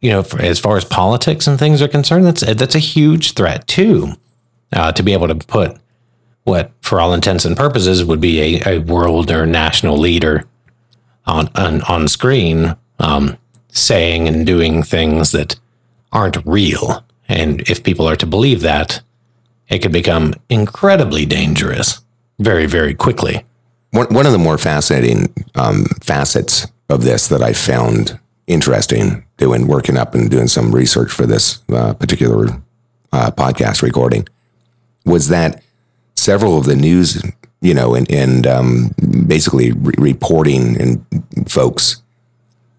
you 0.00 0.10
know 0.10 0.24
for, 0.24 0.42
as 0.42 0.58
far 0.58 0.76
as 0.76 0.84
politics 0.84 1.46
and 1.46 1.56
things 1.56 1.80
are 1.80 1.86
concerned 1.86 2.26
that's 2.26 2.40
that's 2.40 2.74
a 2.74 2.80
huge 2.80 3.34
threat 3.34 3.68
too 3.68 4.14
uh, 4.72 4.90
to 4.90 5.02
be 5.04 5.12
able 5.12 5.28
to 5.28 5.36
put 5.36 5.78
what 6.42 6.72
for 6.80 7.00
all 7.00 7.14
intents 7.14 7.44
and 7.44 7.56
purposes 7.56 8.04
would 8.04 8.20
be 8.20 8.40
a, 8.40 8.68
a 8.68 8.78
world 8.80 9.30
or 9.30 9.46
national 9.46 9.96
leader 9.96 10.44
on 11.24 11.48
on, 11.54 11.82
on 11.82 12.08
screen 12.08 12.74
um, 12.98 13.38
saying 13.68 14.26
and 14.26 14.44
doing 14.44 14.82
things 14.82 15.30
that 15.30 15.54
aren't 16.10 16.44
real 16.44 17.04
and 17.28 17.60
if 17.68 17.82
people 17.82 18.08
are 18.08 18.16
to 18.16 18.26
believe 18.26 18.60
that 18.60 19.00
it 19.68 19.78
could 19.80 19.92
become 19.92 20.34
incredibly 20.48 21.26
dangerous 21.26 22.00
very 22.38 22.66
very 22.66 22.94
quickly. 22.94 23.44
One, 23.90 24.06
one 24.12 24.26
of 24.26 24.32
the 24.32 24.38
more 24.38 24.58
fascinating 24.58 25.32
um, 25.54 25.84
facets 26.02 26.66
of 26.88 27.02
this 27.02 27.28
that 27.28 27.42
I 27.42 27.52
found 27.52 28.18
interesting 28.46 29.24
doing 29.36 29.66
working 29.66 29.96
up 29.96 30.14
and 30.14 30.30
doing 30.30 30.48
some 30.48 30.74
research 30.74 31.10
for 31.10 31.26
this 31.26 31.62
uh, 31.72 31.94
particular 31.94 32.48
uh, 33.12 33.30
podcast 33.30 33.82
recording 33.82 34.26
was 35.04 35.28
that 35.28 35.62
several 36.14 36.58
of 36.58 36.64
the 36.64 36.76
news, 36.76 37.22
you 37.60 37.74
know, 37.74 37.94
and, 37.94 38.10
and 38.10 38.46
um, 38.46 38.94
basically 39.26 39.72
re- 39.72 39.94
reporting 39.98 40.80
and 40.80 41.04
folks 41.48 42.02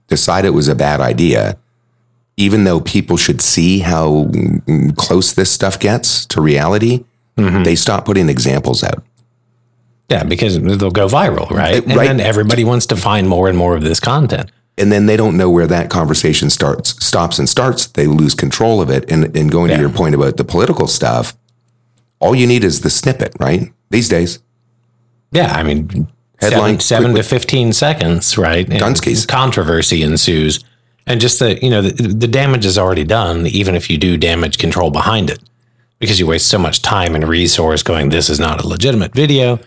decided 0.08 0.50
it 0.50 0.52
was 0.52 0.68
a 0.68 0.76
bad 0.76 1.00
idea, 1.00 1.58
even 2.38 2.64
though 2.66 2.80
people 2.82 3.18
should 3.18 3.42
see 3.42 3.80
how 3.80 4.30
close 4.98 5.34
this 5.34 5.52
stuff 5.52 5.80
gets 5.80 6.26
to 6.28 6.42
reality. 6.42 7.04
Mm-hmm. 7.38 7.64
They 7.64 7.76
stop 7.76 8.06
putting 8.06 8.30
examples 8.30 8.84
out. 8.84 9.04
Yeah, 10.10 10.24
because 10.24 10.62
they'll 10.62 10.92
go 10.92 11.08
viral, 11.08 11.50
right? 11.50 11.84
And 11.84 11.96
right. 11.96 12.08
then 12.08 12.20
everybody 12.20 12.64
wants 12.64 12.86
to 12.88 12.96
find 12.96 13.28
more 13.28 13.50
and 13.50 13.58
more 13.58 13.76
of 13.76 13.84
this 13.84 14.00
content. 14.00 14.52
and 14.78 14.92
then 14.92 15.06
they 15.06 15.16
don't 15.18 15.38
know 15.38 15.50
where 15.50 15.68
that 15.68 15.90
conversation 15.90 16.50
starts 16.50 16.90
stops 17.04 17.40
and 17.40 17.48
starts 17.48 17.88
they 17.88 18.08
lose 18.08 18.36
control 18.36 18.82
of 18.82 18.90
it 18.90 19.10
and, 19.12 19.36
and 19.38 19.50
going 19.50 19.70
Yeah. 19.70 19.78
to 19.78 19.82
your 19.84 19.90
point 19.90 20.14
about 20.16 20.36
the 20.36 20.44
political 20.44 20.88
stuff 20.88 21.34
all 22.20 22.36
you 22.36 22.46
need 22.46 22.64
is 22.66 22.82
the 22.82 22.90
snippet 22.90 23.32
right 23.40 23.72
these 23.90 24.10
days 24.10 24.40
Yeah, 25.32 25.54
I 25.56 25.64
mean, 25.64 26.08
Headline, 26.40 26.80
seven, 26.82 27.14
seven 27.14 27.16
to 27.16 27.24
fifteen 27.24 27.72
seconds, 27.74 28.38
right? 28.38 28.68
Controversy 29.28 30.04
ensues, 30.04 30.60
and 31.08 31.22
just 31.22 31.40
the 31.40 31.62
you 31.64 31.70
know 31.70 31.82
the, 31.82 32.08
the 32.08 32.28
damage 32.28 32.66
is 32.66 32.78
already 32.78 33.04
done, 33.04 33.48
even 33.48 33.76
if 33.76 33.90
you 33.90 33.98
do 33.98 34.18
damage 34.18 34.58
control 34.58 34.92
behind 34.92 35.30
it, 35.30 35.40
because 36.00 36.20
you 36.20 36.28
waste 36.28 36.48
so 36.48 36.58
much 36.58 36.82
time 36.82 37.16
and 37.16 37.28
resource 37.28 37.84
going. 37.84 38.10
This 38.10 38.30
is 38.30 38.40
not 38.40 38.64
a 38.64 38.68
legitimate 38.68 39.14
video, 39.14 39.60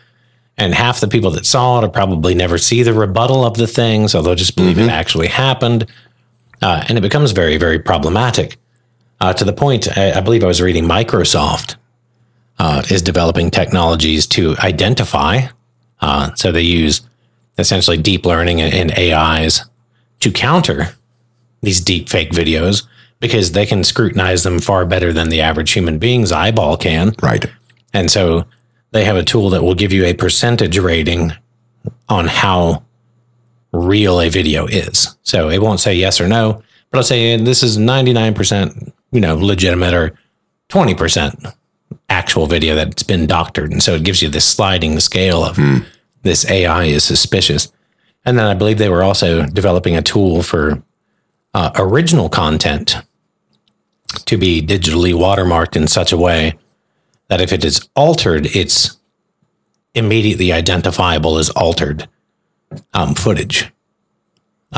and 0.57 0.75
half 0.75 1.01
the 1.01 1.09
people 1.09 1.31
that 1.33 1.47
saw 1.47 1.79
it 1.79 1.83
will 1.83 1.91
probably 1.91 2.35
never 2.35 2.59
see 2.59 2.83
the 2.83 2.95
rebuttal 2.95 3.45
of 3.45 3.57
the 3.57 3.67
thing, 3.67 4.09
so 4.09 4.23
they'll 4.23 4.35
just 4.35 4.57
believe 4.57 4.79
it 4.79 4.91
actually 4.91 5.29
happened, 5.29 5.87
uh, 6.63 6.85
and 6.89 6.99
it 6.99 7.03
becomes 7.03 7.33
very 7.33 7.57
very 7.57 7.79
problematic. 7.79 8.57
Uh, 9.21 9.33
to 9.33 9.45
the 9.45 9.53
point, 9.53 9.97
I, 9.97 10.13
I 10.13 10.21
believe 10.21 10.45
I 10.45 10.47
was 10.47 10.63
reading 10.63 10.85
Microsoft 10.85 11.77
uh, 12.59 12.83
is 12.91 13.03
developing 13.03 13.51
technologies 13.51 14.27
to 14.29 14.57
identify. 14.59 15.49
Uh, 16.01 16.33
so 16.35 16.53
they 16.53 16.63
use 16.63 17.01
essentially 17.59 17.97
deep 17.97 18.25
learning 18.25 18.61
and, 18.61 18.93
and 18.93 18.99
AIs 18.99 19.69
to 20.21 20.31
counter 20.31 20.95
these 21.63 21.81
deep 21.81 22.09
fake 22.09 22.31
videos 22.31 22.87
because 23.21 23.53
they 23.53 23.67
can 23.67 23.83
scrutinize 23.83 24.43
them 24.43 24.61
far 24.61 24.87
better 24.87 25.13
than 25.13 25.29
the 25.29 25.41
average 25.41 25.73
human 25.73 25.99
being's 25.99 26.33
eyeball 26.33 26.77
can. 26.77 27.15
right 27.23 27.47
And 27.93 28.11
so 28.11 28.45
they 28.93 29.05
have 29.05 29.17
a 29.17 29.25
tool 29.25 29.51
that 29.51 29.63
will 29.63 29.75
give 29.75 29.93
you 29.93 30.05
a 30.05 30.15
percentage 30.15 30.79
rating 30.79 31.33
on 32.09 32.27
how 32.27 32.83
real 33.73 34.21
a 34.21 34.29
video 34.29 34.67
is. 34.67 35.17
So 35.23 35.51
it 35.51 35.61
won't 35.61 35.81
say 35.81 35.95
yes 35.95 36.21
or 36.21 36.29
no, 36.29 36.63
but 36.91 36.99
I'll 36.99 37.05
say 37.05 37.37
this 37.37 37.63
is 37.63 37.77
99%, 37.77 38.93
you 39.13 39.21
know, 39.21 39.37
legitimate 39.37 39.95
or 39.95 40.19
20% 40.71 41.55
actual 42.09 42.47
video 42.47 42.75
that's 42.75 43.03
been 43.03 43.27
doctored. 43.27 43.73
And 43.73 43.83
so 43.83 43.95
it 43.95 44.05
gives 44.05 44.23
you 44.23 44.29
this 44.29 44.47
sliding 44.47 44.99
scale 45.01 45.45
of 45.45 45.57
hmm. 45.57 45.79
this 46.23 46.49
AI 46.51 46.85
is 46.85 47.05
suspicious. 47.05 47.71
And 48.25 48.39
then 48.39 48.47
I 48.47 48.55
believe 48.55 48.79
they 48.79 48.89
were 48.89 49.03
also 49.03 49.47
developing 49.47 49.97
a 49.97 50.03
tool 50.03 50.43
for 50.43 50.83
uh, 51.55 51.71
original 51.77 52.29
content 52.29 52.97
to 54.25 54.37
be 54.37 54.63
digitally 54.63 55.13
watermarked 55.13 55.77
in 55.77 55.87
such 55.89 56.13
a 56.13 56.17
way 56.17 56.55
that 57.29 57.41
if 57.41 57.53
it 57.53 57.65
is 57.65 57.89
altered, 57.95 58.47
it's 58.57 58.97
immediately 59.95 60.53
identifiable 60.53 61.39
as 61.39 61.51
altered 61.51 62.09
um, 62.95 63.15
footage. 63.15 63.71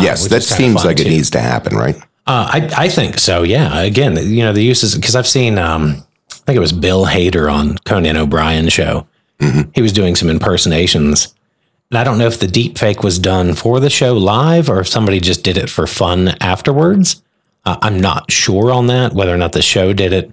yes 0.01 0.23
which 0.25 0.31
that 0.31 0.43
seems 0.43 0.85
like 0.85 1.01
it 1.01 1.07
needs 1.09 1.31
to 1.31 1.41
happen 1.41 1.77
right 1.77 1.97
Uh, 2.27 2.47
I, 2.53 2.85
I 2.85 2.89
think 2.89 3.19
so. 3.19 3.43
Yeah. 3.43 3.81
Again, 3.81 4.17
you 4.17 4.45
know, 4.45 4.53
the 4.53 4.63
uses 4.63 4.95
because 4.95 5.17
I've 5.17 5.27
seen, 5.27 5.59
um, 5.59 5.97
I 6.31 6.35
think 6.47 6.57
it 6.57 6.61
was 6.61 6.73
Bill 6.73 7.05
Hader 7.07 7.53
on 7.53 7.77
Conan 7.79 8.17
O'Brien 8.17 8.69
show. 8.69 9.07
He 9.75 9.81
was 9.83 9.93
doing 9.93 10.15
some 10.15 10.29
impersonations. 10.29 11.35
I 11.93 12.05
don't 12.05 12.19
know 12.19 12.27
if 12.27 12.39
the 12.39 12.47
deep 12.47 12.79
fake 12.79 13.03
was 13.03 13.19
done 13.19 13.55
for 13.55 13.81
the 13.81 13.91
show 13.91 14.15
live 14.15 14.71
or 14.71 14.79
if 14.81 14.89
somebody 14.89 15.19
just 15.19 15.43
did 15.43 15.57
it 15.57 15.69
for 15.69 15.87
fun 15.87 16.29
afterwards. 16.41 17.23
Uh, 17.65 17.79
I'm 17.83 18.01
not 18.01 18.31
sure 18.31 18.71
on 18.71 18.87
that, 18.87 19.13
whether 19.13 19.35
or 19.35 19.39
not 19.39 19.53
the 19.53 19.63
show 19.63 19.93
did 19.93 20.13
it. 20.13 20.33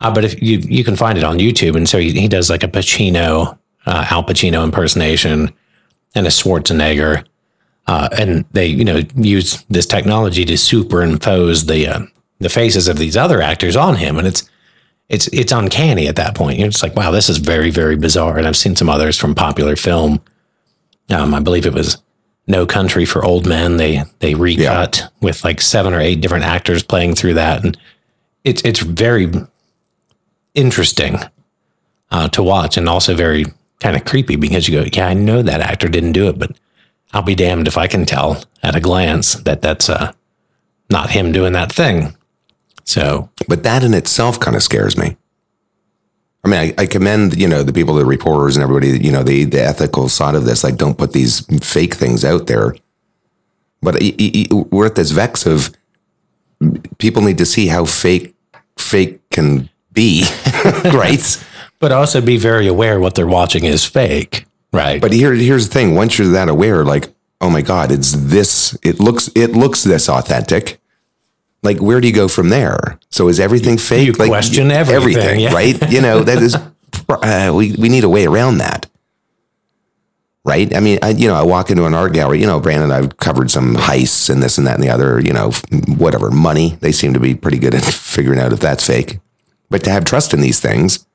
Uh, 0.00 0.12
but 0.12 0.24
if 0.24 0.42
you 0.42 0.58
you 0.58 0.84
can 0.84 0.96
find 0.96 1.16
it 1.16 1.24
on 1.24 1.38
YouTube, 1.38 1.76
and 1.76 1.88
so 1.88 1.98
he, 1.98 2.10
he 2.12 2.28
does 2.28 2.50
like 2.50 2.62
a 2.62 2.68
Pacino, 2.68 3.58
uh, 3.86 4.06
Al 4.10 4.24
Pacino 4.24 4.62
impersonation, 4.62 5.52
and 6.14 6.26
a 6.26 6.30
Schwarzenegger, 6.30 7.24
uh, 7.86 8.08
and 8.18 8.44
they 8.52 8.66
you 8.66 8.84
know 8.84 9.00
use 9.14 9.64
this 9.70 9.86
technology 9.86 10.44
to 10.44 10.58
superimpose 10.58 11.64
the 11.66 11.86
uh, 11.86 12.00
the 12.40 12.50
faces 12.50 12.88
of 12.88 12.98
these 12.98 13.16
other 13.16 13.40
actors 13.40 13.76
on 13.76 13.96
him, 13.96 14.18
and 14.18 14.26
it's 14.26 14.50
it's 15.08 15.28
it's 15.28 15.52
uncanny 15.52 16.08
at 16.08 16.16
that 16.16 16.34
point. 16.34 16.58
You're 16.58 16.68
just 16.68 16.82
like, 16.82 16.96
wow, 16.96 17.10
this 17.10 17.30
is 17.30 17.38
very 17.38 17.70
very 17.70 17.96
bizarre. 17.96 18.36
And 18.36 18.46
I've 18.46 18.56
seen 18.56 18.76
some 18.76 18.90
others 18.90 19.16
from 19.16 19.34
popular 19.34 19.76
film. 19.76 20.20
Um, 21.10 21.34
I 21.34 21.40
believe 21.40 21.66
it 21.66 21.74
was 21.74 22.02
No 22.46 22.66
Country 22.66 23.04
for 23.04 23.24
Old 23.24 23.46
Men. 23.46 23.76
They 23.76 24.02
they 24.20 24.34
recut 24.34 25.10
with 25.20 25.44
like 25.44 25.60
seven 25.60 25.94
or 25.94 26.00
eight 26.00 26.20
different 26.20 26.44
actors 26.44 26.82
playing 26.82 27.14
through 27.14 27.34
that, 27.34 27.64
and 27.64 27.78
it's 28.44 28.62
it's 28.62 28.80
very 28.80 29.32
interesting 30.54 31.18
uh, 32.10 32.28
to 32.28 32.42
watch, 32.42 32.76
and 32.76 32.88
also 32.88 33.14
very 33.14 33.44
kind 33.80 33.96
of 33.96 34.04
creepy 34.04 34.36
because 34.36 34.68
you 34.68 34.80
go, 34.80 34.88
yeah, 34.92 35.08
I 35.08 35.14
know 35.14 35.42
that 35.42 35.60
actor 35.60 35.88
didn't 35.88 36.12
do 36.12 36.28
it, 36.28 36.38
but 36.38 36.58
I'll 37.12 37.22
be 37.22 37.34
damned 37.34 37.68
if 37.68 37.76
I 37.76 37.86
can 37.86 38.06
tell 38.06 38.42
at 38.62 38.76
a 38.76 38.80
glance 38.80 39.34
that 39.34 39.62
that's 39.62 39.88
uh, 39.88 40.12
not 40.90 41.10
him 41.10 41.32
doing 41.32 41.52
that 41.52 41.72
thing. 41.72 42.16
So 42.84 43.28
but 43.48 43.62
that 43.64 43.82
in 43.84 43.94
itself 43.94 44.40
kind 44.40 44.56
of 44.56 44.62
scares 44.62 44.96
me 44.96 45.16
I 46.46 46.48
mean, 46.48 46.74
I, 46.78 46.82
I 46.82 46.86
commend 46.86 47.36
you 47.36 47.48
know 47.48 47.62
the 47.64 47.72
people, 47.72 47.94
the 47.94 48.04
reporters, 48.04 48.56
and 48.56 48.62
everybody. 48.62 48.98
You 49.04 49.10
know, 49.12 49.22
the 49.24 49.44
the 49.44 49.60
ethical 49.60 50.08
side 50.08 50.34
of 50.36 50.44
this. 50.44 50.62
Like, 50.62 50.76
don't 50.76 50.96
put 50.96 51.12
these 51.12 51.40
fake 51.64 51.94
things 51.94 52.24
out 52.24 52.46
there. 52.46 52.74
But 53.82 53.94
y- 54.00 54.14
y- 54.18 54.46
y- 54.50 54.64
we're 54.70 54.86
at 54.86 54.94
this 54.94 55.10
vex 55.10 55.46
of 55.46 55.70
people 56.98 57.22
need 57.22 57.38
to 57.38 57.46
see 57.46 57.66
how 57.66 57.84
fake 57.84 58.34
fake 58.78 59.20
can 59.30 59.68
be, 59.92 60.24
right? 60.84 61.44
but 61.78 61.92
also 61.92 62.20
be 62.20 62.36
very 62.38 62.66
aware 62.66 62.98
what 63.00 63.14
they're 63.14 63.26
watching 63.26 63.64
is 63.64 63.84
fake, 63.84 64.46
right? 64.72 65.00
But 65.00 65.12
here, 65.12 65.34
here's 65.34 65.68
the 65.68 65.74
thing: 65.74 65.94
once 65.94 66.18
you're 66.18 66.28
that 66.28 66.48
aware, 66.48 66.84
like, 66.84 67.12
oh 67.40 67.50
my 67.50 67.60
god, 67.62 67.90
it's 67.90 68.12
this. 68.12 68.76
It 68.82 69.00
looks, 69.00 69.30
it 69.34 69.52
looks 69.52 69.82
this 69.84 70.08
authentic. 70.08 70.80
Like, 71.62 71.80
where 71.80 72.00
do 72.00 72.06
you 72.06 72.14
go 72.14 72.28
from 72.28 72.48
there? 72.48 72.98
So 73.10 73.28
is 73.28 73.40
everything 73.40 73.78
fake? 73.78 74.06
you 74.06 74.12
like, 74.12 74.28
question 74.28 74.70
everything, 74.70 75.40
yeah. 75.40 75.52
right? 75.52 75.90
You 75.90 76.00
know, 76.00 76.22
that 76.22 76.42
is. 76.42 76.56
Uh, 77.08 77.52
we 77.54 77.72
we 77.76 77.88
need 77.88 78.02
a 78.02 78.08
way 78.08 78.26
around 78.26 78.58
that, 78.58 78.90
right? 80.44 80.74
I 80.74 80.80
mean, 80.80 80.98
I, 81.02 81.10
you 81.10 81.28
know, 81.28 81.34
I 81.34 81.42
walk 81.42 81.70
into 81.70 81.84
an 81.84 81.94
art 81.94 82.14
gallery. 82.14 82.40
You 82.40 82.46
know, 82.46 82.58
Brandon, 82.58 82.90
I've 82.90 83.16
covered 83.18 83.48
some 83.48 83.76
heists 83.76 84.28
and 84.28 84.42
this 84.42 84.58
and 84.58 84.66
that 84.66 84.74
and 84.74 84.82
the 84.82 84.88
other. 84.88 85.20
You 85.20 85.32
know, 85.32 85.52
whatever 85.98 86.32
money. 86.32 86.78
They 86.80 86.90
seem 86.90 87.12
to 87.14 87.20
be 87.20 87.34
pretty 87.34 87.58
good 87.58 87.74
at 87.74 87.84
figuring 87.84 88.40
out 88.40 88.52
if 88.52 88.58
that's 88.58 88.84
fake. 88.84 89.20
But 89.70 89.84
to 89.84 89.90
have 89.90 90.04
trust 90.04 90.34
in 90.34 90.40
these 90.40 90.58
things, 90.58 91.06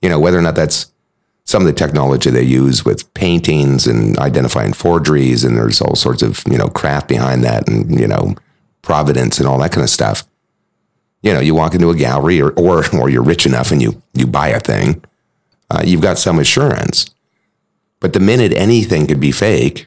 you 0.00 0.08
know, 0.08 0.18
whether 0.18 0.38
or 0.38 0.42
not 0.42 0.54
that's 0.54 0.90
some 1.44 1.62
of 1.62 1.66
the 1.66 1.74
technology 1.74 2.30
they 2.30 2.42
use 2.42 2.84
with 2.84 3.12
paintings 3.14 3.86
and 3.86 4.16
identifying 4.18 4.72
forgeries, 4.72 5.44
and 5.44 5.56
there's 5.56 5.80
all 5.80 5.96
sorts 5.96 6.22
of 6.22 6.42
you 6.50 6.56
know 6.56 6.68
craft 6.68 7.08
behind 7.08 7.42
that, 7.44 7.68
and 7.68 7.98
you 7.98 8.06
know 8.06 8.34
providence 8.82 9.38
and 9.38 9.46
all 9.48 9.58
that 9.60 9.72
kind 9.72 9.84
of 9.84 9.90
stuff. 9.90 10.24
You 11.22 11.32
know, 11.34 11.40
you 11.40 11.54
walk 11.54 11.74
into 11.74 11.90
a 11.90 11.96
gallery, 11.96 12.40
or 12.40 12.50
or, 12.52 12.84
or 12.96 13.10
you're 13.10 13.22
rich 13.22 13.44
enough 13.46 13.70
and 13.72 13.82
you 13.82 14.02
you 14.14 14.26
buy 14.26 14.48
a 14.48 14.60
thing, 14.60 15.04
uh, 15.70 15.82
you've 15.84 16.00
got 16.02 16.18
some 16.18 16.38
assurance. 16.38 17.06
But 18.00 18.12
the 18.14 18.20
minute 18.20 18.52
anything 18.54 19.06
could 19.06 19.20
be 19.20 19.30
fake 19.32 19.86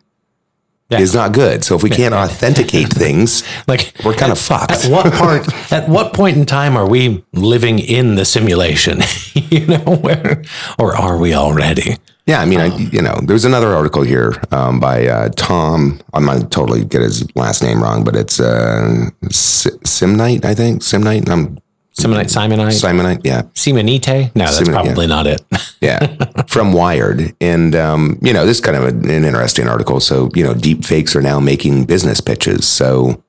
Yeah. 0.90 1.00
is 1.00 1.16
not 1.16 1.32
good. 1.34 1.64
So 1.64 1.76
if 1.76 1.82
we 1.82 1.90
can't 1.90 2.14
authenticate 2.14 2.90
things, 3.04 3.44
like 3.68 3.94
we're 4.06 4.14
kind 4.14 4.32
of 4.32 4.38
fucked. 4.40 4.72
at 4.86 4.92
what 4.92 5.12
part 5.14 5.72
at 5.72 5.90
what 5.90 6.14
point 6.14 6.38
in 6.38 6.46
time 6.46 6.78
are 6.78 6.88
we 6.88 7.24
living 7.34 7.80
in 7.80 8.14
the 8.16 8.26
simulation 8.26 9.02
you 9.34 9.66
know 9.66 9.98
where 10.06 10.44
or 10.78 10.96
are 10.96 11.18
we 11.18 11.34
already 11.34 11.98
Yeah, 12.26 12.40
I 12.40 12.46
mean, 12.46 12.62
I, 12.62 12.68
you 12.78 13.02
know, 13.02 13.20
there's 13.24 13.44
another 13.44 13.74
article 13.74 14.02
here 14.02 14.42
um, 14.52 14.80
by 14.80 15.08
uh, 15.08 15.30
Tom. 15.36 16.00
I 16.14 16.20
might 16.20 16.50
totally 16.52 16.86
get 16.86 17.02
his 17.02 17.28
last 17.36 17.62
name 17.62 17.84
wrong, 17.84 18.06
but 18.06 18.16
it's 18.16 18.40
uh, 18.40 19.10
S- 19.26 19.68
Simnite, 19.84 20.46
I 20.46 20.54
think. 20.56 20.82
Simnite. 20.82 21.30
I'm 21.30 21.60
simonite 21.94 22.32
simonite 22.32 22.72
Simonite. 22.72 23.22
Yeah, 23.24 23.44
simonite 23.54 24.36
no 24.36 24.46
that's 24.46 24.60
Simonite, 24.60 24.68
yeah. 24.68 24.74
probably 24.84 25.08
not 25.08 25.28
it 25.28 25.44
yeah, 25.82 26.44
from 26.48 26.74
Wired, 26.74 27.36
and 27.42 27.76
um, 27.76 28.18
you 28.22 28.34
know, 28.34 28.46
this 28.46 28.58
is 28.58 28.64
kind 28.64 28.78
of 28.78 28.86
an, 28.86 29.10
an 29.10 29.24
interesting 29.26 29.68
article. 29.68 30.00
So, 30.00 30.30
you 30.34 30.44
know, 30.44 30.54
deep 30.54 30.86
fakes 30.86 31.16
are 31.16 31.22
now 31.22 31.40
making 31.40 31.86
business 31.86 32.22
pitches. 32.22 32.66
So, 32.68 33.23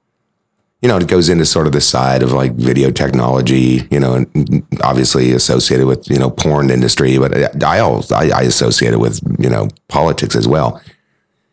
you 0.85 0.89
know, 0.89 0.99
it 0.99 1.09
goes 1.09 1.31
into 1.31 1.47
sort 1.47 1.67
of 1.67 1.73
the 1.73 1.81
side 1.81 2.23
of 2.23 2.33
like 2.33 2.53
video 2.57 2.91
technology, 2.91 3.89
you 3.91 3.99
know, 3.99 4.17
and 4.17 4.67
obviously 4.83 5.33
associated 5.33 5.87
with, 5.87 6.11
you 6.11 6.19
know, 6.19 6.29
porn 6.29 6.69
industry, 6.69 7.17
but 7.17 7.65
I, 7.65 7.79
also, 7.79 8.15
I, 8.15 8.29
I 8.29 8.43
associate 8.43 8.93
it 8.93 8.99
with, 8.99 9.19
you 9.39 9.49
know, 9.49 9.69
politics 9.89 10.37
as 10.37 10.47
well, 10.47 10.83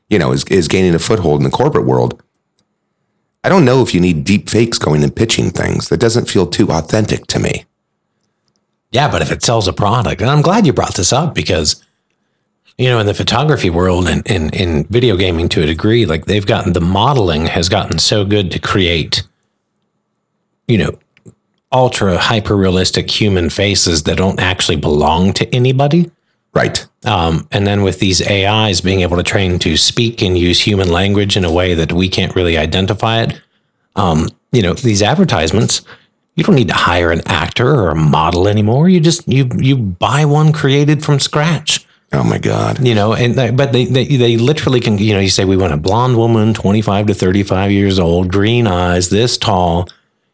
you 0.09 0.19
know, 0.19 0.33
is, 0.33 0.43
is 0.51 0.67
gaining 0.67 0.93
a 0.95 0.99
foothold 0.99 1.39
in 1.39 1.45
the 1.45 1.49
corporate 1.49 1.85
world. 1.85 2.21
I 3.45 3.47
don't 3.47 3.63
know 3.63 3.81
if 3.81 3.93
you 3.93 4.01
need 4.01 4.25
deep 4.25 4.49
fakes 4.49 4.77
going 4.77 5.01
and 5.01 5.15
pitching 5.15 5.49
things. 5.49 5.87
That 5.87 6.01
doesn't 6.01 6.29
feel 6.29 6.45
too 6.45 6.69
authentic 6.69 7.25
to 7.27 7.39
me. 7.39 7.63
Yeah, 8.91 9.09
but 9.09 9.21
if 9.21 9.31
it 9.31 9.43
sells 9.43 9.65
a 9.65 9.71
product, 9.71 10.19
and 10.19 10.29
I'm 10.29 10.41
glad 10.41 10.67
you 10.67 10.73
brought 10.73 10.95
this 10.95 11.13
up 11.13 11.33
because, 11.33 11.81
you 12.77 12.87
know, 12.87 12.99
in 12.99 13.05
the 13.05 13.13
photography 13.13 13.69
world 13.69 14.07
and 14.07 14.25
in, 14.27 14.49
in 14.51 14.85
video 14.85 15.15
gaming 15.17 15.49
to 15.49 15.61
a 15.61 15.65
degree, 15.65 16.05
like 16.05 16.25
they've 16.25 16.45
gotten 16.45 16.73
the 16.73 16.81
modeling 16.81 17.45
has 17.45 17.69
gotten 17.69 17.99
so 17.99 18.25
good 18.25 18.51
to 18.51 18.59
create, 18.59 19.23
you 20.67 20.77
know, 20.77 20.97
ultra 21.71 22.17
hyper 22.17 22.55
realistic 22.55 23.09
human 23.09 23.49
faces 23.49 24.03
that 24.03 24.17
don't 24.17 24.39
actually 24.39 24.75
belong 24.75 25.33
to 25.33 25.55
anybody. 25.55 26.11
Right. 26.53 26.85
Um, 27.05 27.47
and 27.51 27.65
then 27.65 27.81
with 27.81 27.99
these 27.99 28.21
AIs 28.27 28.81
being 28.81 29.01
able 29.01 29.15
to 29.17 29.23
train 29.23 29.57
to 29.59 29.77
speak 29.77 30.21
and 30.21 30.37
use 30.37 30.59
human 30.59 30.89
language 30.89 31.37
in 31.37 31.45
a 31.45 31.51
way 31.51 31.73
that 31.75 31.93
we 31.93 32.09
can't 32.09 32.35
really 32.35 32.57
identify 32.57 33.21
it, 33.21 33.41
um, 33.95 34.27
you 34.51 34.61
know, 34.61 34.73
these 34.73 35.01
advertisements, 35.01 35.81
you 36.35 36.43
don't 36.43 36.55
need 36.55 36.67
to 36.67 36.73
hire 36.73 37.11
an 37.11 37.21
actor 37.25 37.67
or 37.67 37.89
a 37.89 37.95
model 37.95 38.47
anymore. 38.47 38.89
You 38.89 38.99
just 38.99 39.27
you 39.27 39.49
you 39.57 39.77
buy 39.77 40.25
one 40.25 40.51
created 40.51 41.03
from 41.03 41.19
scratch. 41.19 41.85
Oh 42.13 42.23
my 42.23 42.37
God. 42.39 42.85
You 42.85 42.93
know, 42.93 43.13
and 43.13 43.35
they, 43.35 43.51
but 43.51 43.71
they, 43.71 43.85
they 43.85 44.05
they 44.05 44.35
literally 44.37 44.81
can. 44.81 44.97
You 44.97 45.13
know, 45.13 45.19
you 45.19 45.29
say 45.29 45.45
we 45.45 45.55
want 45.57 45.73
a 45.73 45.77
blonde 45.77 46.17
woman, 46.17 46.53
twenty 46.53 46.81
five 46.81 47.07
to 47.07 47.13
thirty 47.13 47.43
five 47.43 47.71
years 47.71 47.99
old, 47.99 48.29
green 48.31 48.67
eyes, 48.67 49.09
this 49.09 49.37
tall. 49.37 49.87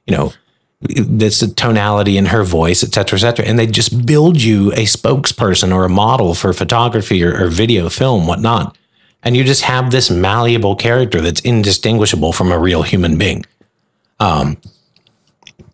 You 0.08 0.18
know, 0.18 0.34
this 0.82 1.40
tonality 1.54 2.18
in 2.18 2.26
her 2.28 2.44
voice, 2.44 2.84
et 2.84 2.94
cetera, 2.94 3.18
et 3.18 3.22
cetera. 3.22 3.46
And 3.46 3.60
they 3.60 3.68
just 3.68 4.06
build 4.06 4.42
you 4.42 4.72
a 4.74 4.86
spokesperson 4.86 5.74
or 5.74 5.86
a 5.86 5.90
model 5.90 6.34
for 6.34 6.52
photography 6.54 7.24
or, 7.24 7.44
or 7.44 7.48
video, 7.48 7.90
film, 7.90 8.26
whatnot. 8.26 8.76
And 9.24 9.36
you 9.36 9.44
just 9.44 9.63
have 9.63 9.92
this 9.92 10.10
malleable 10.10 10.76
character 10.76 11.20
that's 11.22 11.42
indistinguishable 11.42 12.32
from 12.34 12.52
a 12.52 12.58
real 12.58 12.84
human 12.84 13.18
being. 13.18 13.46
Um, 14.20 14.58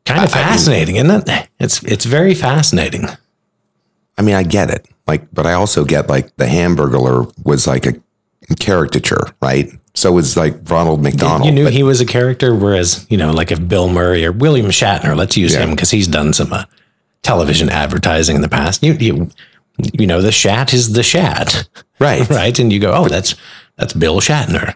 kind 0.06 0.24
of 0.24 0.34
I- 0.34 0.40
I 0.40 0.44
mean- 0.46 0.54
fascinating, 0.54 0.96
isn't 0.98 1.30
it? 1.30 1.48
It's 1.60 1.82
it's 1.84 2.06
very 2.06 2.34
fascinating. 2.36 3.08
I 4.18 4.22
mean, 4.22 4.36
I 4.36 4.44
get 4.44 4.70
it. 4.70 4.86
Like, 5.08 5.28
but 5.34 5.46
I 5.46 5.54
also 5.54 5.84
get 5.86 6.08
like 6.08 6.36
the 6.38 6.46
Hamburglar 6.46 7.32
was 7.46 7.68
like 7.68 7.86
a 7.86 7.94
caricature, 8.60 9.28
right? 9.42 9.70
So 9.96 10.12
was 10.12 10.36
like 10.38 10.56
Ronald 10.70 11.02
McDonald. 11.04 11.46
you 11.46 11.52
knew 11.52 11.66
but- 11.66 11.74
he 11.74 11.84
was 11.84 12.02
a 12.02 12.06
character, 12.06 12.56
whereas 12.56 13.06
you 13.10 13.18
know, 13.18 13.32
like 13.32 13.52
if 13.52 13.68
Bill 13.68 13.90
Murray 13.90 14.26
or 14.26 14.32
William 14.32 14.68
Shatner, 14.68 15.16
let's 15.16 15.38
use 15.38 15.54
Yeah. 15.54 15.62
him 15.64 15.72
because 15.72 15.92
he's 15.92 16.08
done 16.08 16.34
some 16.34 16.52
uh, 16.54 16.66
television 17.22 17.70
advertising 17.70 18.36
in 18.36 18.42
the 18.42 18.50
past. 18.50 18.84
You 18.84 18.94
you 18.94 19.30
you 20.00 20.08
know, 20.08 20.22
the 20.22 20.32
Shat 20.32 20.74
is 20.74 20.94
the 20.94 21.04
Shat, 21.04 21.68
right. 22.00 22.28
right? 22.30 22.58
And 22.60 22.72
you 22.72 22.80
go, 22.80 22.94
oh, 22.94 23.08
that's 23.08 23.36
that's 23.78 23.94
Bill 23.94 24.20
Shatner. 24.22 24.76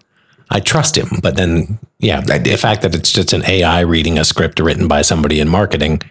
I 0.50 0.60
trust 0.62 0.98
him. 0.98 1.10
But 1.22 1.36
then, 1.36 1.78
yeah, 2.00 2.22
the 2.22 2.56
fact 2.58 2.82
that 2.84 2.96
it's 2.96 3.12
just 3.12 3.34
an 3.34 3.44
AI 3.46 3.82
reading 3.82 4.18
a 4.18 4.24
script 4.24 4.60
written 4.60 4.88
by 4.88 5.02
somebody 5.02 5.40
in 5.42 5.50
marketing. 5.50 6.02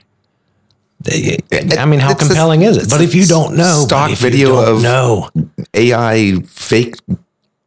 I 1.78 1.84
mean, 1.86 2.00
how 2.00 2.10
It's 2.12 2.22
a- 2.22 2.26
compelling 2.26 2.62
is 2.62 2.76
it? 2.76 2.90
But 2.90 3.00
if 3.00 3.14
you 3.14 3.24
don't 3.26 3.56
know, 3.56 3.84
stock 3.86 4.10
video 4.12 4.58
of- 4.58 4.82
no 4.82 5.30
AI 5.74 6.34
fake 6.46 6.96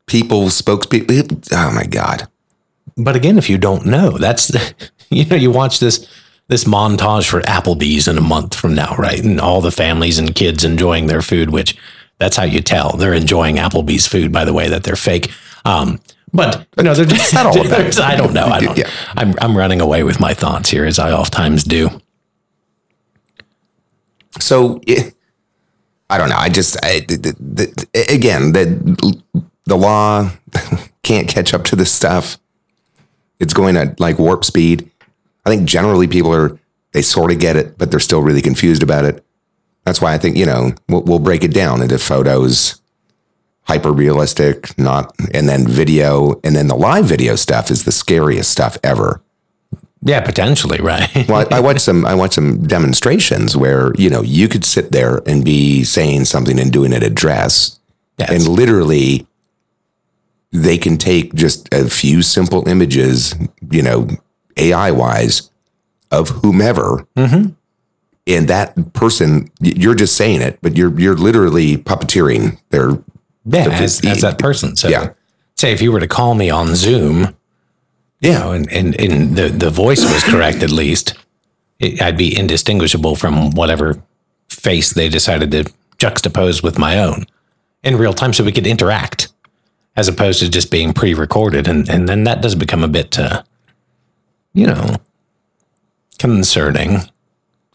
people, 0.05 0.45
spokespeople. 0.45 1.47
Oh 1.51 1.71
my 1.71 1.85
God. 1.85 2.27
But 2.97 3.15
again, 3.15 3.37
if 3.37 3.49
you 3.49 3.57
don't 3.57 3.85
know, 3.85 4.17
that's 4.17 4.47
the, 4.47 4.73
you 5.09 5.25
know, 5.25 5.35
you 5.35 5.51
watch 5.51 5.79
this 5.79 6.07
this 6.47 6.63
montage 6.63 7.29
for 7.29 7.41
Applebee's 7.41 8.07
in 8.07 8.17
a 8.17 8.21
month 8.21 8.55
from 8.55 8.73
now, 8.73 8.95
right? 8.97 9.23
And 9.23 9.39
all 9.39 9.61
the 9.61 9.71
families 9.71 10.17
and 10.17 10.33
kids 10.33 10.63
enjoying 10.63 11.05
their 11.05 11.21
food, 11.21 11.51
which 11.51 11.77
that's 12.17 12.35
how 12.35 12.43
you 12.43 12.59
tell 12.61 12.97
they're 12.97 13.13
enjoying 13.13 13.57
Applebee's 13.57 14.07
food 14.07 14.31
by 14.33 14.45
the 14.45 14.53
way 14.53 14.67
that 14.67 14.83
they're 14.83 14.95
fake. 14.95 15.31
Um, 15.63 15.99
but 16.33 16.65
you 16.77 16.83
know, 16.83 16.93
they're 16.95 17.05
just 17.05 17.31
that 17.33 17.45
all 17.45 17.65
about? 17.65 17.99
I 17.99 18.15
don't 18.15 18.33
know. 18.33 18.45
I 18.47 18.59
don't. 18.65 18.77
Yeah. 18.77 18.89
I'm 19.15 19.35
I'm 19.41 19.55
running 19.57 19.79
away 19.79 20.03
with 20.03 20.19
my 20.19 20.33
thoughts 20.33 20.69
here, 20.69 20.85
as 20.85 20.97
I 20.99 21.11
oftentimes 21.11 21.63
do. 21.63 21.89
So 24.39 24.79
it, 24.85 25.15
I 26.09 26.17
don't 26.17 26.29
know. 26.29 26.37
I 26.37 26.49
just 26.49 26.77
I, 26.83 27.01
the, 27.01 27.35
the, 27.39 28.05
again 28.11 28.51
the 28.51 29.43
the 29.65 29.77
law 29.77 30.31
can't 31.03 31.27
catch 31.27 31.53
up 31.53 31.63
to 31.65 31.75
this 31.75 31.91
stuff. 31.91 32.37
It's 33.39 33.53
going 33.53 33.77
at 33.77 33.99
like 33.99 34.19
warp 34.19 34.43
speed. 34.43 34.89
I 35.45 35.49
think 35.49 35.67
generally 35.67 36.07
people 36.07 36.33
are 36.33 36.59
they 36.91 37.01
sort 37.01 37.31
of 37.31 37.39
get 37.39 37.55
it, 37.55 37.77
but 37.77 37.91
they're 37.91 37.99
still 37.99 38.21
really 38.21 38.41
confused 38.41 38.83
about 38.83 39.05
it. 39.05 39.23
That's 39.85 40.01
why 40.01 40.13
I 40.13 40.17
think 40.17 40.35
you 40.35 40.45
know 40.45 40.73
we'll, 40.87 41.03
we'll 41.03 41.19
break 41.19 41.43
it 41.43 41.53
down 41.53 41.81
into 41.81 41.97
photos, 41.99 42.81
hyper 43.63 43.91
realistic, 43.91 44.77
not, 44.77 45.15
and 45.33 45.47
then 45.47 45.67
video, 45.67 46.39
and 46.43 46.55
then 46.55 46.67
the 46.67 46.75
live 46.75 47.05
video 47.05 47.35
stuff 47.35 47.69
is 47.71 47.85
the 47.85 47.91
scariest 47.91 48.51
stuff 48.51 48.77
ever. 48.83 49.21
Yeah, 50.01 50.21
potentially, 50.21 50.79
right? 50.79 51.09
Well, 51.27 51.45
I, 51.51 51.57
I 51.57 51.59
watched 51.59 51.81
some. 51.89 52.05
I 52.05 52.15
watched 52.15 52.35
some 52.35 52.63
demonstrations 52.65 53.57
where 53.57 53.93
you 53.95 54.09
know 54.09 54.21
you 54.21 54.47
could 54.47 54.63
sit 54.65 54.91
there 54.91 55.21
and 55.27 55.43
be 55.43 55.83
saying 55.83 56.25
something 56.25 56.59
and 56.59 56.71
doing 56.71 56.93
an 56.93 57.03
address, 57.03 57.79
Yes. 58.17 58.29
and 58.31 58.47
literally 58.47 59.27
they 60.51 60.77
can 60.77 60.97
take 60.97 61.33
just 61.35 61.71
a 61.73 61.89
few 61.89 62.21
simple 62.21 62.67
images, 62.67 63.35
you 63.69 63.81
know, 63.83 64.07
AI 64.57 64.91
wise, 64.91 65.49
of 66.11 66.29
whomever, 66.29 67.05
Mm-hmm. 67.15 67.51
and 68.27 68.47
that 68.47 68.93
person 68.93 69.49
you're 69.59 69.95
just 69.95 70.15
saying 70.15 70.41
it, 70.41 70.59
but 70.61 70.77
you're 70.77 70.97
you're 70.99 71.15
literally 71.17 71.77
puppeteering 71.77 72.57
their 72.69 72.91
yeah, 73.45 73.67
as, 73.69 74.03
as 74.05 74.21
that 74.21 74.39
person. 74.39 74.75
So, 74.75 74.87
Yeah. 74.87 75.11
say 75.55 75.71
if 75.73 75.81
you 75.81 75.91
were 75.91 75.99
to 75.99 76.07
call 76.07 76.35
me 76.35 76.49
on 76.49 76.75
Zoom, 76.75 77.35
know, 78.21 78.51
and, 78.51 78.71
and, 78.71 78.99
and 78.99 79.35
the, 79.35 79.47
the 79.49 79.69
voice 79.69 80.03
was 80.03 80.23
correct 80.25 80.61
at 80.61 80.71
least, 80.71 81.13
it, 81.79 82.01
I'd 82.01 82.17
be 82.17 82.37
indistinguishable 82.37 83.15
from 83.15 83.51
whatever 83.51 84.01
face 84.49 84.93
they 84.93 85.07
decided 85.09 85.51
to 85.51 85.65
juxtapose 85.97 86.61
with 86.61 86.77
my 86.77 86.99
own 86.99 87.25
in 87.83 87.97
real 87.97 88.13
time 88.13 88.33
so 88.33 88.43
we 88.43 88.51
could 88.51 88.67
interact 88.67 89.29
as 89.95 90.07
opposed 90.07 90.39
to 90.39 90.49
just 90.49 90.69
being 90.71 90.93
pre-recorded. 90.93 91.67
And, 91.67 91.89
and 91.89 92.07
then 92.09 92.23
that 92.25 92.41
does 92.41 92.55
become 92.55 92.83
a 92.83 92.87
bit, 92.89 93.17
uh, 93.17 93.43
you 94.53 94.67
know, 94.67 94.95
concerning. 96.17 96.99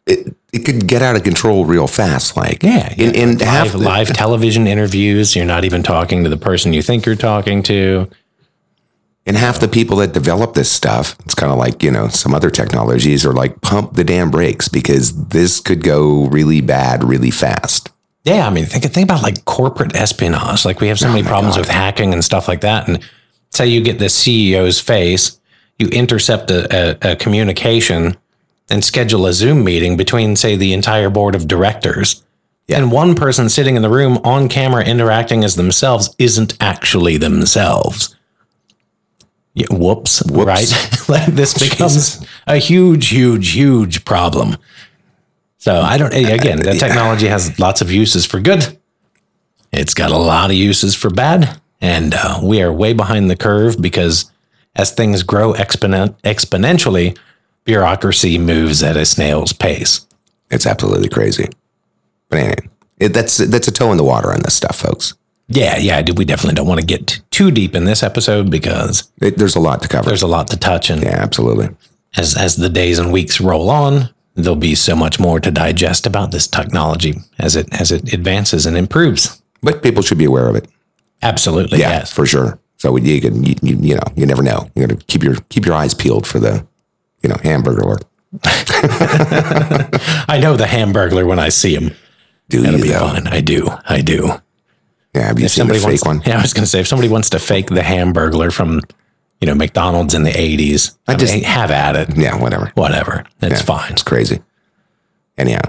it, 0.07 0.35
it 0.53 0.65
could 0.65 0.87
get 0.87 1.03
out 1.03 1.17
of 1.17 1.23
control 1.25 1.65
real 1.65 1.87
fast. 1.87 2.37
Like 2.37 2.63
Yeah. 2.63 2.93
in, 2.97 3.15
in 3.15 3.41
half 3.41 3.69
live, 3.69 3.73
the- 3.73 3.79
live 3.79 4.13
television 4.13 4.67
interviews, 4.67 5.35
you're 5.35 5.45
not 5.47 5.65
even 5.65 5.83
talking 5.83 6.23
to 6.25 6.31
the 6.31 6.37
person 6.37 6.73
you 6.73 6.83
think 6.83 7.07
you're 7.07 7.17
talking 7.17 7.63
to. 7.65 8.09
And 9.27 9.37
half 9.37 9.59
the 9.59 9.69
people 9.69 9.97
that 9.99 10.13
develop 10.13 10.53
this 10.55 10.71
stuff, 10.71 11.17
it's 11.25 11.35
kind 11.35 11.51
of 11.51 11.59
like, 11.59 11.83
you 11.83 11.91
know, 11.91 12.09
some 12.09 12.35
other 12.35 12.51
technologies 12.51 13.25
are 13.25 13.33
like 13.33 13.61
pump 13.63 13.95
the 13.95 14.05
damn 14.05 14.31
brakes 14.31 14.69
because 14.69 15.29
this 15.29 15.61
could 15.61 15.83
go 15.83 16.27
really 16.27 16.61
bad 16.61 17.03
really 17.03 17.31
fast. 17.31 17.91
Yeah, 18.25 18.47
I 18.47 18.51
mean, 18.51 18.67
think 18.67 18.85
think 18.85 19.09
about 19.09 19.23
like 19.23 19.45
corporate 19.45 19.97
espionage. 19.97 20.65
Like 20.65 20.81
we 20.81 20.89
have 20.89 20.99
so 20.99 21.09
oh 21.09 21.13
many 21.13 21.23
problems 21.23 21.57
God. 21.57 21.63
with 21.63 21.69
hacking 21.69 22.13
and 22.13 22.25
stuff 22.25 22.49
like 22.49 22.63
that. 22.63 22.89
And 22.89 23.03
say 23.51 23.67
you 23.67 23.83
get 23.83 23.99
the 23.99 24.07
CEO's 24.07 24.81
face, 24.81 25.39
you 25.79 25.89
intercept 25.89 26.51
a, 26.51 27.09
a, 27.09 27.13
a 27.13 27.17
communication 27.17 28.17
and 28.71 28.85
schedule 28.85 29.27
a 29.27 29.33
Zoom 29.33 29.65
meeting 29.65 29.97
between, 29.97 30.37
say, 30.37 30.57
the 30.57 30.73
entire 30.73 31.11
board 31.11 31.35
of 31.35 31.49
directors. 31.49 32.23
And 32.69 32.91
one 32.91 33.15
person 33.15 33.51
sitting 33.51 33.77
in 33.77 33.83
the 33.83 33.91
room 33.91 34.19
on 34.25 34.49
camera 34.49 34.85
interacting 34.85 35.45
as 35.45 35.57
themselves 35.57 36.15
isn't 36.19 36.57
actually 36.61 37.19
themselves. 37.19 38.13
Yeah, 39.55 39.67
whoops, 39.71 40.23
right? 40.31 40.69
like 41.09 41.27
this 41.27 41.57
becomes 41.71 42.27
a 42.47 42.57
huge, 42.57 43.09
huge, 43.09 43.53
huge 43.53 44.05
problem. 44.05 44.57
So 45.59 45.81
I 45.81 45.97
don't. 45.97 46.12
Again, 46.12 46.59
that 46.61 46.79
technology 46.79 47.27
has 47.29 47.59
lots 47.59 47.81
of 47.81 47.90
uses 47.90 48.27
for 48.27 48.40
good. 48.40 48.79
It's 49.73 49.95
got 49.95 50.11
a 50.11 50.19
lot 50.19 50.51
of 50.51 50.57
uses 50.57 50.95
for 50.95 51.09
bad, 51.09 51.61
and 51.81 52.14
uh, 52.14 52.40
we 52.43 52.62
are 52.62 52.73
way 52.73 52.93
behind 52.93 53.31
the 53.31 53.37
curve 53.37 53.81
because 53.81 54.31
as 54.77 54.90
things 54.90 55.23
grow 55.23 55.53
exponent 55.53 56.21
exponentially, 56.23 57.17
bureaucracy 57.64 58.38
moves 58.38 58.83
at 58.83 58.97
a 58.97 59.07
snail's 59.07 59.53
pace. 59.53 60.07
It's 60.51 60.67
absolutely 60.67 61.09
crazy. 61.09 61.49
But 62.29 62.38
anyway, 62.38 62.69
it, 62.99 63.09
that's 63.11 63.38
that's 63.38 63.69
a 63.69 63.73
toe 63.73 63.90
in 63.90 63.97
the 63.97 64.05
water 64.05 64.33
on 64.33 64.43
this 64.43 64.55
stuff, 64.55 64.77
folks. 64.77 65.14
Yeah, 65.49 65.77
yeah. 65.79 66.03
We 66.17 66.25
definitely 66.25 66.55
don't 66.55 66.67
want 66.67 66.81
to 66.81 66.87
get 66.87 67.21
too 67.31 67.51
deep 67.51 67.75
in 67.75 67.85
this 67.85 68.03
episode 68.03 68.51
because 68.51 69.11
It, 69.21 69.37
there's 69.39 69.57
a 69.57 69.61
lot 69.61 69.83
to 69.83 69.89
cover. 69.89 70.09
there's 70.09 70.23
a 70.23 70.27
lot 70.27 70.49
to 70.49 70.57
touch, 70.59 70.91
and 70.91 71.03
yeah, 71.03 71.19
absolutely. 71.23 71.69
as 72.17 72.37
as 72.37 72.57
the 72.57 72.69
days 72.71 72.99
and 72.99 73.13
weeks 73.13 73.41
roll 73.41 73.69
on, 73.71 74.09
there'll 74.35 74.57
be 74.57 74.75
so 74.75 74.97
much 74.97 75.21
more 75.21 75.41
to 75.41 75.51
digest 75.51 76.07
about 76.07 76.31
this 76.33 76.47
technology 76.47 77.17
as 77.39 77.57
it 77.57 77.69
as 77.81 77.93
it 77.93 78.13
advances 78.15 78.65
and 78.67 78.77
improves. 78.77 79.43
But 79.63 79.83
people 79.83 80.03
should 80.03 80.19
be 80.19 80.25
aware 80.25 80.49
of 80.49 80.57
it. 80.57 80.67
Absolutely, 81.23 81.79
Yeah, 81.79 81.91
yes. 81.91 82.13
for 82.13 82.27
sure. 82.27 82.59
So 82.79 82.97
you 82.97 83.21
can, 83.21 83.45
you, 83.45 83.55
you, 83.63 83.77
you 83.81 83.95
know, 83.95 84.03
you 84.17 84.27
never 84.27 84.43
know. 84.43 84.69
You 84.75 84.87
got 84.87 84.99
to 84.99 85.07
keep 85.07 85.23
your 85.23 85.37
keep 85.49 85.65
your 85.67 85.75
eyes 85.75 85.95
peeled 85.95 86.27
for 86.27 86.39
the, 86.39 86.67
you 87.23 87.29
know, 87.31 87.37
hamburger. 87.43 87.97
I 90.29 90.39
know 90.43 90.57
the 90.57 90.65
Hamburglar 90.65 91.27
when 91.27 91.39
I 91.39 91.49
see 91.51 91.75
him. 91.75 91.93
Do 92.49 92.61
That'll 92.61 92.79
you 92.79 92.85
be 92.87 92.91
though? 92.91 93.09
fine. 93.09 93.27
I 93.29 93.41
do. 93.41 93.69
I 93.87 94.01
do. 94.03 94.33
Yeah, 95.14 95.22
have 95.29 95.38
you 95.38 95.46
If 95.46 95.53
seen 95.53 95.68
the 95.68 95.74
fake 95.74 95.85
wants, 95.85 96.05
one? 96.05 96.22
yeah, 96.27 96.38
I 96.38 96.42
was 96.42 96.53
going 96.53 96.64
to 96.64 96.68
say 96.70 96.81
if 96.81 96.88
somebody 96.88 97.09
wants 97.09 97.31
to 97.31 97.38
fake 97.38 97.68
the 97.68 97.81
Hamburglar 97.83 98.53
from, 98.53 98.81
you 99.40 99.46
know, 99.46 99.55
McDonald's 99.55 100.12
in 100.14 100.24
the 100.24 100.31
80s. 100.33 100.96
I, 101.07 101.12
I 101.12 101.16
just- 101.16 101.33
mean, 101.35 101.44
have 101.44 101.70
at 101.70 101.94
it. 101.96 102.16
Yeah, 102.16 102.37
whatever. 102.40 102.72
Whatever. 102.74 103.24
It's 103.40 103.61
Yeah, 103.61 103.64
fine. 103.64 103.92
It's 103.92 104.03
crazy. 104.03 104.40
Anyhow, 105.38 105.61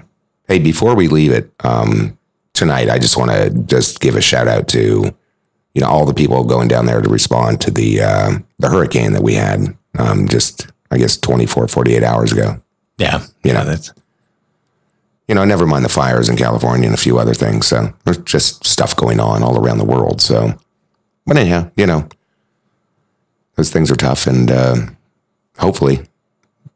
hey, 0.47 0.59
before 0.59 0.95
we 0.95 1.07
leave 1.07 1.31
it 1.31 1.51
um, 1.63 2.17
tonight, 2.53 2.89
I 2.89 2.99
just 2.99 3.17
want 3.17 3.31
to 3.31 3.49
just 3.65 3.99
give 3.99 4.15
a 4.15 4.21
shout 4.21 4.47
out 4.47 4.67
to 4.69 5.15
you 5.73 5.81
know 5.81 5.87
all 5.89 6.05
the 6.05 6.13
people 6.13 6.43
going 6.43 6.67
down 6.67 6.85
there 6.85 7.01
to 7.01 7.09
respond 7.09 7.59
to 7.61 7.71
the 7.71 8.01
uh, 8.01 8.31
the 8.59 8.69
hurricane 8.69 9.13
that 9.13 9.23
we 9.23 9.33
had 9.33 9.75
um, 9.97 10.27
just 10.27 10.67
I 10.91 10.97
guess 10.99 11.17
24, 11.17 11.67
48 11.67 12.03
hours 12.03 12.31
ago. 12.31 12.61
Yeah. 12.99 13.23
You 13.43 13.53
know. 13.53 13.65
that's, 13.65 13.91
You 15.27 15.35
know, 15.35 15.43
never 15.43 15.65
mind 15.65 15.83
the 15.83 15.89
fires 15.89 16.29
in 16.29 16.37
California 16.37 16.85
and 16.87 16.93
a 16.93 17.01
few 17.01 17.17
other 17.17 17.33
things. 17.33 17.67
So 17.67 17.91
there's 18.03 18.19
just 18.19 18.63
stuff 18.65 18.95
going 18.95 19.19
on 19.19 19.41
all 19.41 19.57
around 19.57 19.79
the 19.79 19.85
world. 19.85 20.21
So, 20.21 20.53
but 21.25 21.37
anyhow, 21.37 21.71
you 21.75 21.87
know, 21.87 22.07
those 23.55 23.71
things 23.71 23.89
are 23.89 23.95
tough, 23.95 24.27
and 24.27 24.51
uh, 24.51 24.75
hopefully, 25.57 25.99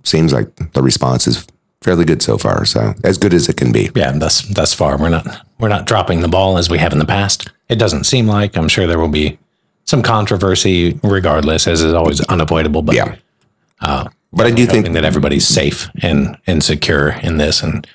seems 0.04 0.34
like 0.34 0.56
the 0.74 0.82
response 0.82 1.28
is 1.28 1.46
fairly 1.82 2.06
good 2.06 2.22
so 2.22 2.38
far. 2.38 2.66
So 2.66 2.94
as 3.04 3.18
good 3.18 3.34
as 3.34 3.50
it 3.50 3.58
can 3.58 3.72
be. 3.72 3.90
yeah, 3.96 4.12
thus 4.14 4.42
thus 4.42 4.74
far 4.74 4.98
we're 4.98 5.10
not 5.10 5.46
we're 5.60 5.70
not 5.70 5.86
dropping 5.86 6.22
the 6.22 6.28
ball 6.28 6.58
as 6.58 6.70
we 6.70 6.78
have 6.80 6.92
in 6.94 7.00
the 7.00 7.06
past. 7.06 7.52
It 7.70 7.76
doesn't 7.76 8.06
seem 8.06 8.28
like. 8.28 8.58
I'm 8.58 8.68
sure 8.68 8.88
there 8.88 9.00
will 9.00 9.08
be 9.10 9.38
some 9.86 10.02
controversy 10.02 11.00
regardless, 11.04 11.68
as 11.68 11.82
is 11.84 11.94
always 11.94 12.22
unavoidable. 12.22 12.82
But 12.82 12.96
Yeah. 12.96 13.16
but 14.34 14.46
I 14.48 14.52
do 14.52 14.66
think 14.66 14.88
that 14.94 15.04
everybody's 15.06 15.46
safe 15.48 15.88
and 16.02 16.38
and 16.48 16.64
secure 16.64 17.10
in 17.22 17.38
this. 17.38 17.62
And 17.62 17.86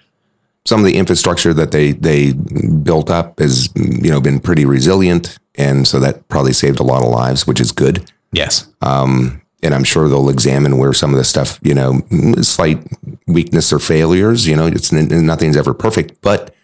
some 0.67 0.81
of 0.81 0.87
the 0.87 0.97
infrastructure 0.97 1.53
that 1.55 1.71
they 1.73 1.93
they 1.93 2.33
built 2.33 3.11
up 3.11 3.39
has 3.39 3.69
you 3.77 4.11
know 4.11 4.21
been 4.21 4.41
pretty 4.41 4.65
resilient, 4.65 5.39
and 5.57 5.87
so 5.87 6.01
that 6.01 6.27
probably 6.29 6.53
saved 6.53 6.81
a 6.81 6.85
lot 6.85 7.03
of 7.03 7.09
lives, 7.11 7.47
which 7.47 7.61
is 7.61 7.73
good. 7.73 8.11
yes, 8.33 8.67
um, 8.83 9.41
and 9.63 9.75
I'm 9.75 9.85
sure 9.85 10.09
they'll 10.09 10.29
examine 10.31 10.77
where 10.79 10.93
some 10.93 11.11
of 11.13 11.17
the 11.17 11.25
stuff, 11.25 11.59
you 11.63 11.75
know, 11.75 12.01
slight 12.43 12.79
weakness 13.27 13.73
or 13.73 13.79
failures. 13.79 14.47
You 14.47 14.57
know, 14.57 14.67
it's 14.67 14.93
nothing's 14.93 15.57
ever 15.57 15.73
perfect, 15.75 16.21
but 16.23 16.55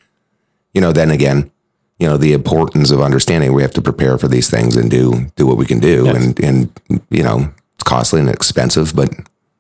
you 0.75 0.81
know, 0.81 0.93
then 0.93 1.11
again, 1.11 1.51
you 1.99 2.07
know, 2.07 2.17
the 2.17 2.33
importance 2.33 2.91
of 2.91 3.01
understanding 3.01 3.53
we 3.53 3.63
have 3.63 3.73
to 3.73 3.83
prepare 3.83 4.19
for 4.19 4.29
these 4.29 4.49
things 4.51 4.77
and 4.77 4.91
do 4.91 5.27
do 5.37 5.47
what 5.47 5.57
we 5.59 5.67
can 5.67 5.79
do, 5.79 6.05
Yes. 6.07 6.17
and 6.17 6.41
and 6.45 6.81
you 7.11 7.23
know, 7.23 7.53
it's 7.75 7.85
costly 7.85 8.21
and 8.21 8.29
expensive, 8.31 8.95
but 8.97 9.11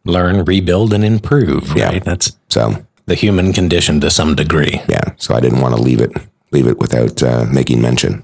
learn, 0.05 0.45
rebuild, 0.45 0.93
and 0.95 1.05
improve. 1.05 1.73
Yeah. 1.77 1.89
Right. 1.91 2.05
That's 2.05 2.37
so 2.49 2.75
the 3.11 3.17
human 3.17 3.53
condition 3.53 4.01
to 4.01 4.09
some 4.09 4.37
degree. 4.37 4.81
yeah. 4.89 5.03
So 5.17 5.35
I 5.35 5.41
didn't 5.41 5.61
want 5.61 5.75
to 5.75 5.83
leave 5.83 6.01
it 6.01 6.13
leave 6.53 6.69
it 6.69 6.79
without 6.79 7.21
uh, 7.25 7.45
making 7.53 7.83
mention. 7.83 8.23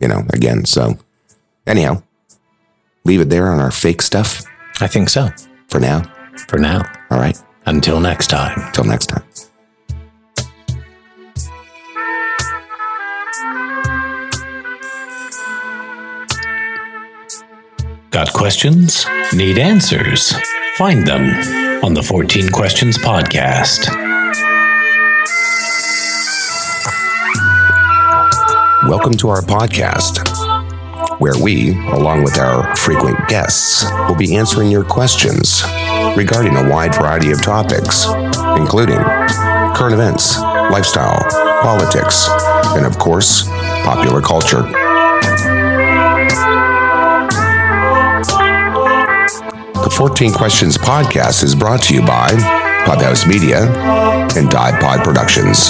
You 0.00 0.08
know, 0.08 0.24
again. 0.32 0.64
So 0.64 0.96
anyhow, 1.66 2.02
leave 3.04 3.20
it 3.20 3.28
there 3.28 3.52
on 3.52 3.60
our 3.60 3.70
fake 3.70 4.00
stuff 4.00 4.42
I 4.80 4.86
think 4.86 5.10
so. 5.10 5.28
for 5.68 5.80
now. 5.80 6.02
For 6.48 6.58
now. 6.58 6.80
All 7.10 7.18
right. 7.18 7.36
Until 7.66 8.00
next 8.00 8.28
time. 8.28 8.72
Till 8.72 8.84
next 8.84 9.06
time. 9.08 9.24
Got 18.10 18.32
questions? 18.32 19.04
Need 19.34 19.58
answers? 19.58 20.34
Find 20.76 21.06
them 21.06 21.84
on 21.84 21.94
the 21.94 22.02
14 22.02 22.50
Questions 22.50 22.98
Podcast. 22.98 23.86
Welcome 28.88 29.12
to 29.18 29.28
our 29.28 29.40
podcast, 29.40 30.18
where 31.20 31.40
we, 31.40 31.78
along 31.92 32.24
with 32.24 32.38
our 32.38 32.74
frequent 32.74 33.28
guests, 33.28 33.84
will 34.08 34.16
be 34.16 34.34
answering 34.34 34.68
your 34.68 34.82
questions 34.82 35.62
regarding 36.16 36.56
a 36.56 36.68
wide 36.68 36.96
variety 36.96 37.30
of 37.30 37.40
topics, 37.40 38.06
including 38.58 38.98
current 39.76 39.94
events, 39.94 40.40
lifestyle, 40.40 41.22
politics, 41.62 42.28
and 42.76 42.84
of 42.84 42.98
course, 42.98 43.44
popular 43.84 44.20
culture. 44.20 44.83
The 49.84 49.90
14 49.90 50.32
Questions 50.32 50.78
podcast 50.78 51.44
is 51.44 51.54
brought 51.54 51.82
to 51.82 51.94
you 51.94 52.00
by 52.00 52.30
Podhouse 52.86 53.28
Media 53.28 53.66
and 54.34 54.48
Dive 54.48 54.80
Pod 54.80 55.04
Productions. 55.04 55.68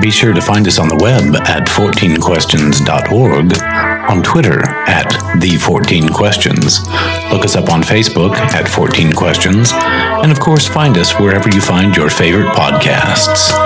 Be 0.00 0.12
sure 0.12 0.32
to 0.32 0.40
find 0.40 0.68
us 0.68 0.78
on 0.78 0.86
the 0.86 0.96
web 1.02 1.34
at 1.48 1.66
14questions.org, 1.66 3.60
on 4.08 4.22
Twitter 4.22 4.64
at 4.64 5.10
the14questions. 5.40 6.86
Look 7.32 7.44
us 7.44 7.56
up 7.56 7.68
on 7.70 7.82
Facebook 7.82 8.36
at 8.36 8.68
14 8.68 9.12
Questions, 9.12 9.72
and 9.72 10.30
of 10.30 10.38
course, 10.38 10.68
find 10.68 10.96
us 10.98 11.18
wherever 11.18 11.48
you 11.48 11.60
find 11.60 11.96
your 11.96 12.10
favorite 12.10 12.54
podcasts. 12.54 13.65